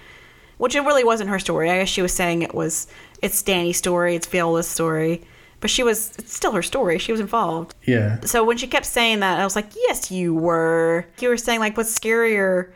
[0.58, 1.70] which it really wasn't her story.
[1.70, 2.88] I guess she was saying it was
[3.22, 5.22] it's Danny's story, it's Viola's story,
[5.60, 6.98] but she was it's still her story.
[6.98, 7.76] She was involved.
[7.84, 11.06] Yeah, So when she kept saying that, I was like, yes, you were.
[11.20, 12.72] You were saying like what's scarier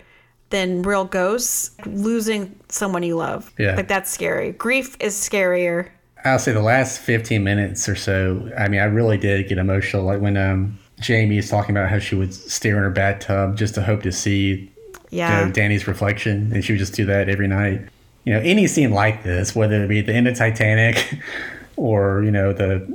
[0.50, 1.72] than real ghosts?
[1.86, 3.52] Losing someone you love.
[3.58, 3.76] Yeah.
[3.76, 4.52] Like that's scary.
[4.54, 5.90] Grief is scarier.
[6.24, 8.52] I'll say the last 15 minutes or so.
[8.58, 12.00] I mean, I really did get emotional, like when um Jamie is talking about how
[12.00, 14.72] she would stare in her bathtub just to hope to see
[15.10, 15.42] Yeah.
[15.42, 17.82] you know, Danny's reflection, and she would just do that every night.
[18.24, 21.20] You know, any scene like this, whether it be at the end of Titanic
[21.76, 22.88] or you know the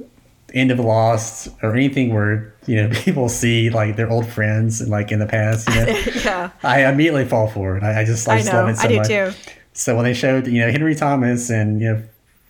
[0.54, 4.90] end of Lost or anything where you know people see like their old friends and
[4.90, 6.50] like in the past, you know, yeah.
[6.62, 7.82] I immediately fall for it.
[7.82, 8.60] I, I just I, I just know.
[8.60, 9.08] love it so I do much.
[9.08, 9.32] too.
[9.72, 12.02] So when they showed you know Henry Thomas and you know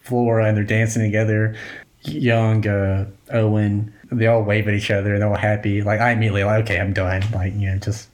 [0.02, 1.56] Flora and they're dancing together,
[2.02, 5.82] young uh, Owen, they all wave at each other and they're all happy.
[5.82, 7.22] Like I immediately like okay, I'm done.
[7.32, 8.08] Like you know just.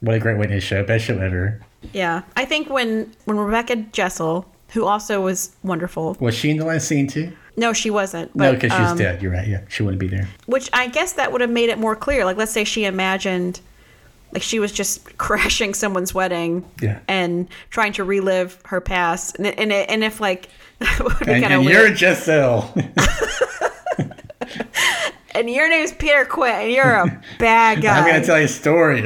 [0.00, 0.82] What a great way to show.
[0.82, 1.60] Best show ever.
[1.92, 2.22] Yeah.
[2.36, 6.16] I think when when Rebecca Jessel, who also was wonderful.
[6.18, 7.32] Was she in the last scene too?
[7.56, 8.34] No, she wasn't.
[8.34, 9.20] No, because she was um, dead.
[9.22, 9.46] You're right.
[9.46, 10.26] Yeah, she wouldn't be there.
[10.46, 12.24] Which I guess that would have made it more clear.
[12.24, 13.60] Like, let's say she imagined,
[14.32, 17.00] like, she was just crashing someone's wedding Yeah.
[17.08, 19.36] and trying to relive her past.
[19.36, 20.48] And, and, and if, like,
[20.78, 22.74] that would be And, kind of and you're Giselle.
[25.34, 27.98] and your name's Peter Quint, and you're a bad guy.
[27.98, 29.02] I'm gonna tell you a story.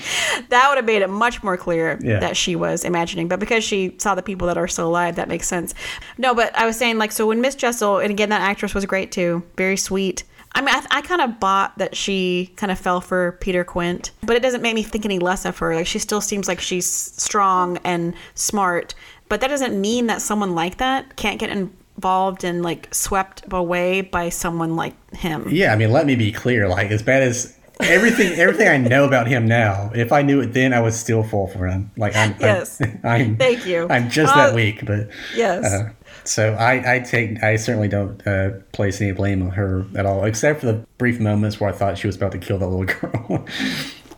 [0.48, 2.18] That would have made it much more clear Yeah.
[2.20, 3.28] that she was imagining.
[3.28, 5.74] But because she saw the people that are still alive, that makes sense.
[6.18, 8.84] No, but I was saying, like, so when Miss Jessel, and again, that actress was
[8.86, 10.24] great too, very sweet.
[10.52, 14.10] I mean, I, I kind of bought that she kind of fell for Peter Quint,
[14.22, 15.74] but it doesn't make me think any less of her.
[15.76, 18.94] Like, she still seems like she's strong and smart,
[19.28, 24.00] but that doesn't mean that someone like that can't get involved and, like, swept away
[24.00, 25.46] by someone like him.
[25.50, 26.66] yeah, I mean, let me be clear.
[26.68, 29.90] Like as bad as everything, everything I know about him now.
[29.94, 31.90] If I knew it then, I would still fall for him.
[31.96, 32.34] Like I'm.
[32.40, 32.80] Yes.
[32.80, 33.86] I'm, I'm Thank you.
[33.90, 35.64] I'm just Uh, that weak, but Yes.
[35.64, 35.90] Uh,
[36.24, 40.24] so I, I take I certainly don't uh, place any blame on her at all,
[40.24, 42.84] except for the brief moments where I thought she was about to kill that little
[43.00, 43.46] girl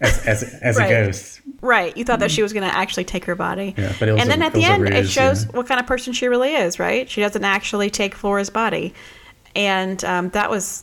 [0.00, 0.86] as as, as Right.
[0.86, 1.40] a ghost.
[1.60, 1.96] Right.
[1.96, 3.74] You thought that she was going to actually take her body.
[3.78, 5.52] Yeah, but and a- then at the end, it shows yeah.
[5.52, 7.08] what kind of person she really is, right?
[7.08, 8.94] She doesn't actually take Flora's body.
[9.54, 10.82] And um, that was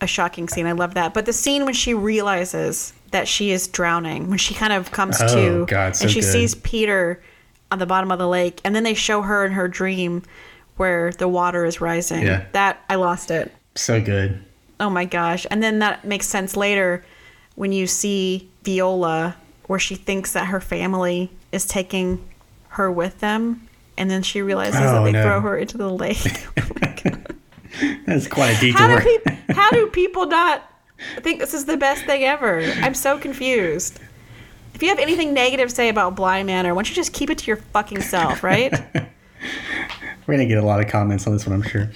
[0.00, 0.66] a shocking scene.
[0.66, 1.14] I love that.
[1.14, 5.20] But the scene when she realizes that she is drowning, when she kind of comes
[5.20, 6.26] Oh, to God, so and she good.
[6.32, 7.22] sees Peter
[7.70, 10.22] on the bottom of the lake, and then they show her in her dream
[10.76, 12.24] where the water is rising.
[12.24, 12.44] Yeah.
[12.52, 13.52] That, I lost it.
[13.74, 14.42] So good.
[14.80, 15.46] Oh my gosh.
[15.50, 17.04] And then that makes sense later
[17.56, 19.36] when you see Viola,
[19.66, 22.24] where she thinks that her family is taking
[22.68, 23.66] her with them.
[23.96, 25.22] And then she realizes that Oh, they no.
[25.24, 26.18] throw her into the lake.
[26.58, 27.17] Oh my God.
[28.06, 29.00] That's quite a how, detour.
[29.00, 30.62] do peop- how do people not
[31.20, 32.60] think this is the best thing ever?
[32.60, 34.00] I'm so confused.
[34.74, 37.30] If you have anything negative to say about Bly Manor, why don't you just keep
[37.30, 38.72] it to your fucking self, right?
[40.26, 41.90] We're gonna get a lot of comments on this one, I'm sure.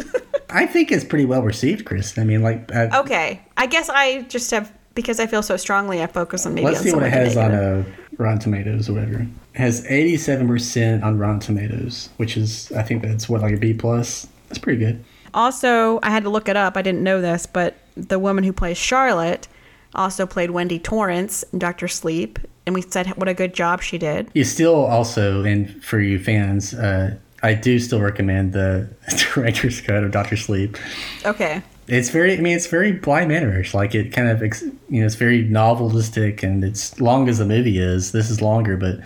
[0.50, 2.16] I think it's pretty well received, Chris.
[2.18, 3.42] I mean, like, uh, okay.
[3.56, 6.78] I guess I just have, because I feel so strongly, I focus on maybe let's
[6.78, 7.84] on see what it has on uh,
[8.18, 9.26] Rotten Tomatoes or whatever.
[9.54, 13.74] It has 87% on Rotten Tomatoes, which is, I think that's what, like a B
[13.74, 14.26] plus.
[14.48, 15.02] That's pretty good.
[15.34, 16.76] Also, I had to look it up.
[16.76, 19.48] I didn't know this, but the woman who plays Charlotte,
[19.94, 23.98] also played Wendy Torrance in Doctor Sleep, and we said what a good job she
[23.98, 24.30] did.
[24.34, 28.88] You still also, and for you fans, uh, I do still recommend the
[29.34, 30.76] director's cut of Doctor Sleep.
[31.24, 31.62] Okay.
[31.88, 33.74] It's very, I mean, it's very Bly Manorish.
[33.74, 34.40] Like it kind of,
[34.88, 38.12] you know, it's very novelistic, and it's long as the movie is.
[38.12, 39.00] This is longer, but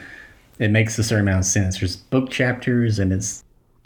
[0.59, 1.79] it makes a certain amount of sense.
[1.79, 3.43] There's book chapters, and it's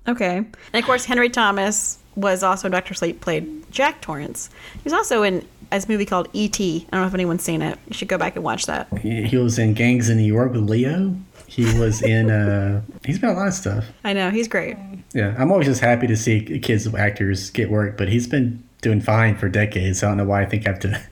[0.09, 0.39] Okay.
[0.39, 4.51] And of course, Henry Thomas was also in Doctor Sleep, played Jack Torrance.
[4.75, 6.87] He was also in a movie called E.T.
[6.87, 7.79] I don't know if anyone's seen it.
[7.89, 8.89] You should go back and watch that.
[8.99, 11.17] he he was in Gangs in New York with Leo.
[11.47, 13.85] He was in, uh, he's been a lot of stuff.
[14.05, 14.77] I know he's great.
[15.15, 19.01] Yeah, I'm always just happy to see kids actors get work, but he's been doing
[19.01, 20.03] fine for decades.
[20.03, 20.89] I don't know why I think I have to.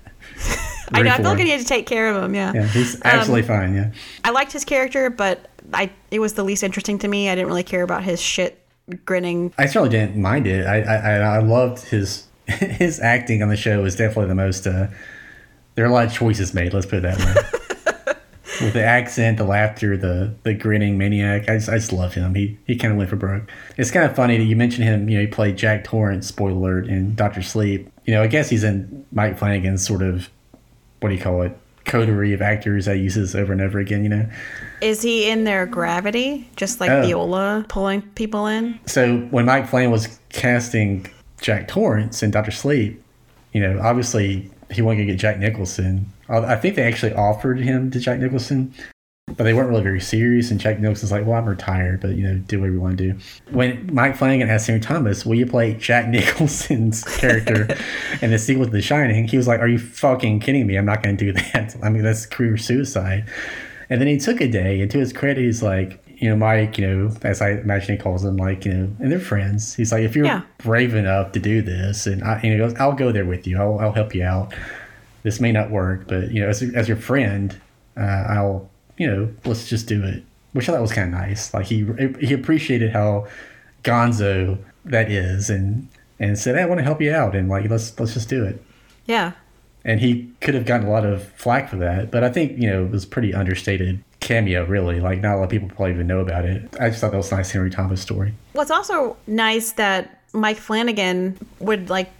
[0.93, 1.11] I know.
[1.11, 2.35] I feel like I need to take care of him.
[2.35, 2.53] Yeah.
[2.55, 3.75] Yeah, he's absolutely fine.
[3.75, 3.91] Yeah.
[4.25, 7.29] I liked his character, but I it was the least interesting to me.
[7.29, 8.59] I didn't really care about his shit
[9.05, 9.53] grinning.
[9.59, 10.67] I certainly didn't mind it.
[10.67, 14.67] I I, I- loved his his acting on the show was definitely the most.
[14.67, 14.89] Uh,
[15.75, 16.73] there are a lot of choices made.
[16.75, 18.15] Let's put it that way.
[18.61, 22.35] With the accent, the laughter, the the grinning maniac, I just, I just love him.
[22.35, 23.49] He he kind of went for broke.
[23.77, 25.09] It's kind of funny that you mentioned him.
[25.09, 26.27] You know, he played Jack Torrance.
[26.27, 27.89] Spoiler alert in Doctor Sleep.
[28.05, 30.29] You know, I guess he's in Mike Flanagan's sort of
[31.01, 34.03] what do you call it coterie of actors that he uses over and over again.
[34.03, 34.29] You know,
[34.81, 37.03] Is he in their gravity, just like Oh.
[37.03, 38.79] Viola pulling people in?
[38.87, 41.07] so when Mike Flanagan was casting
[41.41, 43.03] Jack Torrance in Doctor Sleep,
[43.53, 46.07] you know, obviously he wasn't gonna get Jack Nicholson.
[46.29, 48.73] I I think they actually offered him to Jack Nicholson,
[49.37, 50.51] but they weren't really very serious.
[50.51, 53.13] And Jack Nicholson's like, "Well, I'm retired, but you know, do whatever you want to
[53.13, 53.19] do."
[53.51, 57.69] When Mike Flanagan asked Henry Thomas, "Will you play Jack Nicholson's character
[58.23, 60.77] in the sequel to The Shining?" He was like, "Are you fucking kidding me?
[60.77, 61.77] I'm not going to do that.
[61.83, 63.25] I mean, that's career suicide."
[63.91, 66.77] And then he took a day, and to his credit, he's like, you know, Mike,
[66.79, 69.75] you know, as I imagine he calls him, like, you know, and they're friends.
[69.75, 70.43] He's like, if you're Yeah.
[70.59, 73.59] brave enough to do this, and I, you know, I'll go there with you.
[73.59, 74.53] I'll, I'll help you out.
[75.23, 77.59] This may not work, but you know, as, as your friend,
[77.97, 78.69] uh, I'll,
[78.99, 80.23] you know, let's just do it.
[80.53, 81.53] Which I thought was kind of nice.
[81.55, 81.87] Like he
[82.21, 83.27] he appreciated how
[83.85, 87.69] gonzo that is, and and said, hey, I want to help you out, and like
[87.71, 88.63] let's let's just do it
[89.07, 89.33] Yeah.
[89.89, 92.11] And he could have gotten a lot of flack for that.
[92.11, 95.01] But I think you know it was pretty understated cameo, really.
[95.01, 96.63] Like not a lot of people probably even know about it.
[96.79, 98.35] I just thought that was a nice Henry Thomas story.
[98.53, 102.11] Well, it's also nice that Mike Flanagan would like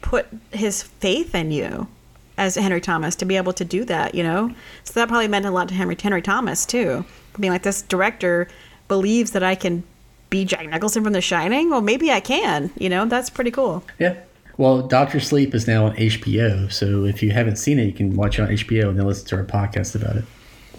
[0.00, 1.88] put his faith in you
[2.36, 4.54] as Henry Thomas to be able to do that, you know?
[4.84, 7.04] So that probably meant a lot to Henry Henry Thomas too.
[7.38, 8.48] Being like this director
[8.86, 9.82] believes that I can
[10.30, 11.70] be Jack Nicholson from The Shining.
[11.70, 12.70] Well, maybe I can.
[12.78, 13.82] You know, that's pretty cool.
[13.98, 14.16] Yeah.
[14.58, 18.16] Well, Doctor Sleep is now on HBO, so if you haven't seen it, you can
[18.16, 20.24] watch it on HBO and then listen to our podcast about it.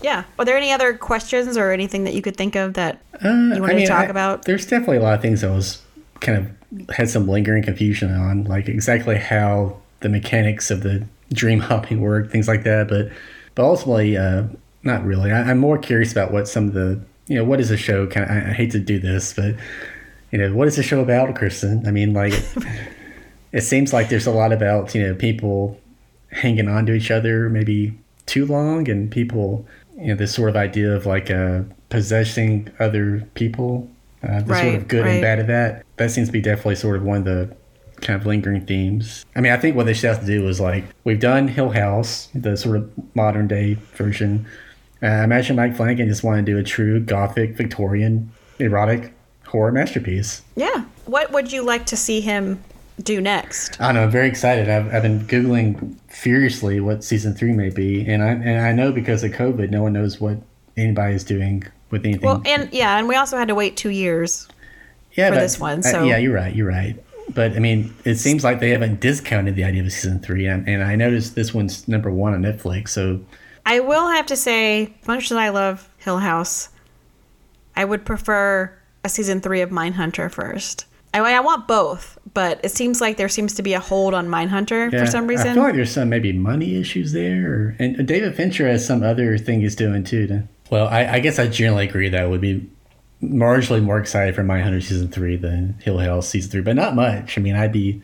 [0.03, 0.25] Yeah.
[0.37, 3.61] Are there any other questions or anything that you could think of that Uh, you
[3.61, 4.43] wanted to talk about?
[4.43, 5.81] There's definitely a lot of things that was
[6.19, 11.59] kind of had some lingering confusion on, like exactly how the mechanics of the dream
[11.69, 12.87] hopping work, things like that.
[12.89, 13.09] But
[13.55, 14.43] but ultimately, uh,
[14.83, 15.31] not really.
[15.31, 18.07] I, I'm more curious about what some of the you know what is the show
[18.07, 18.31] kind of.
[18.31, 19.55] I, I hate to do this, but
[20.31, 21.85] you know what is the show about, Kristen?
[21.87, 22.33] I mean, like
[23.51, 25.79] it seems like there's a lot about you know people
[26.31, 29.65] hanging on to each other maybe too long and people
[29.97, 33.89] you know this sort of idea of like uh possessing other people
[34.21, 35.11] uh, the sort of good right.
[35.13, 37.55] and bad of that that seems to be definitely sort of one of the
[38.01, 40.59] kind of lingering themes i mean i think what they should have to do is
[40.59, 44.45] like we've done hill house the sort of modern day version
[45.01, 49.13] uh, I imagine mike flanagan just wanted to do a true gothic victorian erotic
[49.47, 50.83] horror masterpiece Yeah.
[51.05, 52.63] What would you like to see him
[53.03, 53.79] do next?
[53.81, 54.03] I know.
[54.03, 54.69] I'm very excited.
[54.69, 58.91] I've, I've been googling furiously what season three may be, and I and I know
[58.91, 60.37] because of COVID, no one knows what
[60.77, 62.25] anybody is doing with anything.
[62.25, 64.47] Well, and yeah, and we also had to wait two years.
[65.13, 66.55] yeah, for this one, uh, so- yeah, you're right.
[66.55, 67.01] You're right.
[67.33, 70.67] But I mean, it seems like they haven't discounted the idea of season three, and,
[70.67, 72.89] and I noticed this one's number one on Netflix.
[72.89, 73.21] So
[73.67, 76.69] I will have to say, as much as I love Hill House,
[77.75, 80.85] I would prefer a season three of Mindhunter first.
[81.13, 84.29] I, I want both, but it seems like there seems to be a hold on
[84.29, 85.49] Mindhunter yeah, for some reason.
[85.49, 89.03] I feel like there's some maybe money issues there, or, and David Fincher has some
[89.03, 90.25] other thing he's doing too.
[90.27, 92.65] To, well, I, I guess I generally agree that I would be
[93.21, 97.37] marginally more excited for Mindhunter season three than Hill House season three, but not much.
[97.37, 98.01] I mean, I'd be,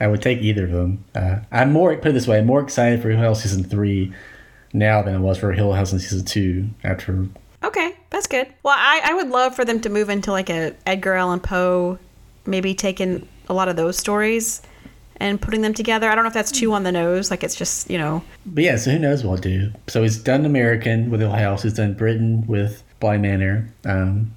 [0.00, 1.04] I would take either of them.
[1.14, 4.12] Uh, I'm more put it this way, I'm more excited for Hill House season three
[4.72, 7.28] now than I was for Hill House in season two after.
[7.62, 8.48] Okay, that's good.
[8.64, 12.00] Well, I, I would love for them to move into like a Edgar Allan Poe,
[12.44, 14.62] maybe taking a lot of those stories
[15.16, 16.08] and putting them together.
[16.08, 18.22] I don't know if that's too on the nose, like it's just you know.
[18.46, 19.72] But yeah, so who knows what he'll do.
[19.88, 21.62] So he's done American with Hill House.
[21.62, 23.68] He's done Britain with Bly Manor.
[23.84, 24.32] Um,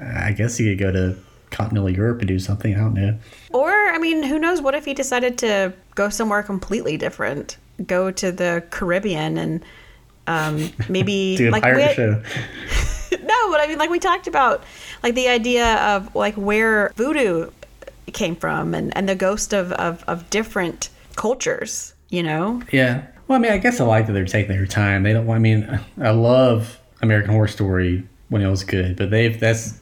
[0.00, 1.16] I guess he could go to
[1.50, 2.74] continental Europe and do something.
[2.74, 3.18] I don't know.
[3.50, 4.60] Or I mean, who knows?
[4.60, 7.56] What if he decided to go somewhere completely different?
[7.86, 9.64] go to the Caribbean and
[10.26, 12.10] um, maybe Do a like pirate show.
[13.22, 14.64] no, but I mean, like we talked about,
[15.02, 17.50] like the idea of like where voodoo
[18.14, 22.62] came from and, and the ghost of, of, of different cultures, you know?
[22.72, 23.06] Yeah.
[23.26, 25.02] Well, I mean, I guess I like that they're taking their time.
[25.02, 25.28] They don't.
[25.28, 29.80] I mean, I love American Horror Story when it was good, but they've that's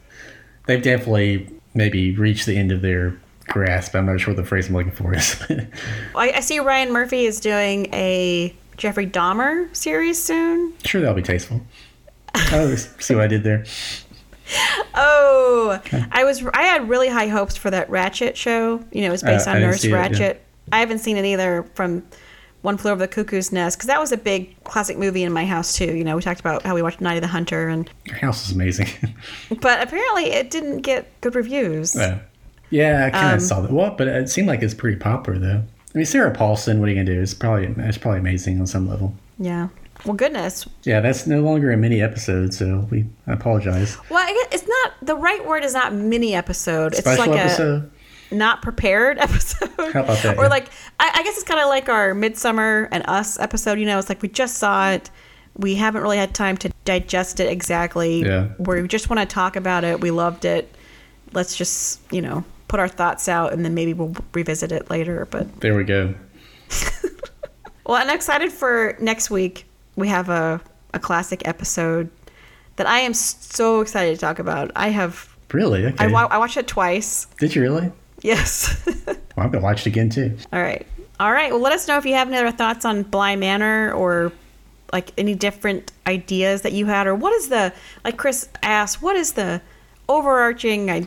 [0.66, 3.16] they've definitely maybe reached the end of their
[3.47, 3.95] grasp.
[3.95, 5.41] I'm not sure what the phrase I'm looking for is.
[6.16, 10.74] I, I see Ryan Murphy is doing a Jeffrey Dahmer series soon.
[10.85, 11.62] sure, that'll be tasteful.
[12.53, 13.64] Oh, see what I did there.
[14.99, 15.78] Oh,
[16.11, 18.82] I was I had really high hopes for that Ratched show.
[18.92, 20.09] You know, it was based Uh, on Nurse see it, yeah.
[20.09, 20.36] Ratched.
[20.72, 22.03] I haven't seen it either from
[22.62, 25.44] One Flew Over the Cuckoo's Nest because that was a big classic movie in my
[25.44, 25.94] house too.
[25.97, 28.47] You know, we talked about how we watched Night of the Hunter, and Your house
[28.49, 28.88] is amazing.
[29.61, 31.94] but apparently it didn't get good reviews.
[31.94, 32.20] yeah,
[32.70, 33.70] yeah, I kind of Um, saw that.
[33.72, 35.62] Well, but it seemed like it's pretty popular though.
[35.94, 36.80] I mean, Sarah Paulson.
[36.80, 37.20] What are you gonna do?
[37.20, 39.14] It's probably it's probably amazing on some level.
[39.38, 39.68] Yeah.
[40.05, 40.66] Well, goodness.
[40.84, 43.97] Yeah, that's no longer a mini episode, so we I apologize.
[44.11, 45.64] Well, I guess it's not the right word.
[45.64, 46.88] Is not mini episode.
[46.92, 47.90] It's Special like episode.
[48.30, 49.70] a not prepared episode.
[49.78, 50.51] How about that, Or yeah.
[50.51, 50.68] like
[51.01, 53.78] I, I guess it's kind of like our Midsommar and Us episode.
[53.78, 55.11] You know, it's like we just saw it.
[55.57, 58.20] We haven't really had time to digest it exactly.
[58.22, 58.49] Yeah.
[58.59, 60.01] We just want to talk about it.
[60.01, 60.74] We loved it.
[61.32, 65.26] Let's just you know put our thoughts out, and then maybe we'll revisit it later.
[65.30, 66.14] But There we go.
[67.86, 69.64] well, I'm excited for next week.
[69.97, 70.61] We have a
[70.94, 72.09] a classic episode
[72.76, 74.70] that I am so excited to talk about.
[74.76, 75.86] I have Really?
[75.86, 76.05] Okay.
[76.05, 77.26] I, wa- I watched it twice.
[77.38, 77.90] Did you really?
[78.22, 78.82] Yes.
[79.36, 80.34] Well, I'm gonna watch it again too.
[80.51, 80.86] All right.
[81.20, 81.53] All right.
[81.53, 84.32] Well, let us know if you have any other thoughts on Bly Manor or
[84.94, 87.70] like any different ideas that you had, or what is the
[88.03, 89.61] like Chris asked, what is the
[90.09, 91.03] overarching uh,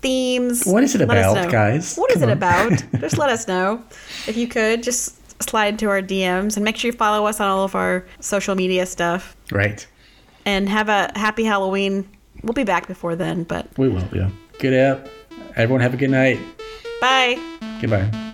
[0.00, 0.64] themes?
[0.64, 1.96] What is it Let about, guys?
[1.96, 2.36] What is Come it on.
[2.38, 2.84] about?
[3.00, 3.82] just let us know
[4.26, 4.82] if you could.
[4.82, 5.18] Just
[5.48, 8.54] slide into our DMs and make sure you follow us on all of our social
[8.54, 9.36] media stuff.
[9.50, 9.86] Right.
[10.44, 12.08] And have a happy Halloween.
[12.42, 14.06] We'll be back before then, but We will.
[14.12, 14.30] Yeah.
[14.58, 15.08] Good app.
[15.56, 16.38] Everyone have a good night.
[17.00, 17.38] bye.
[17.80, 18.33] Goodbye.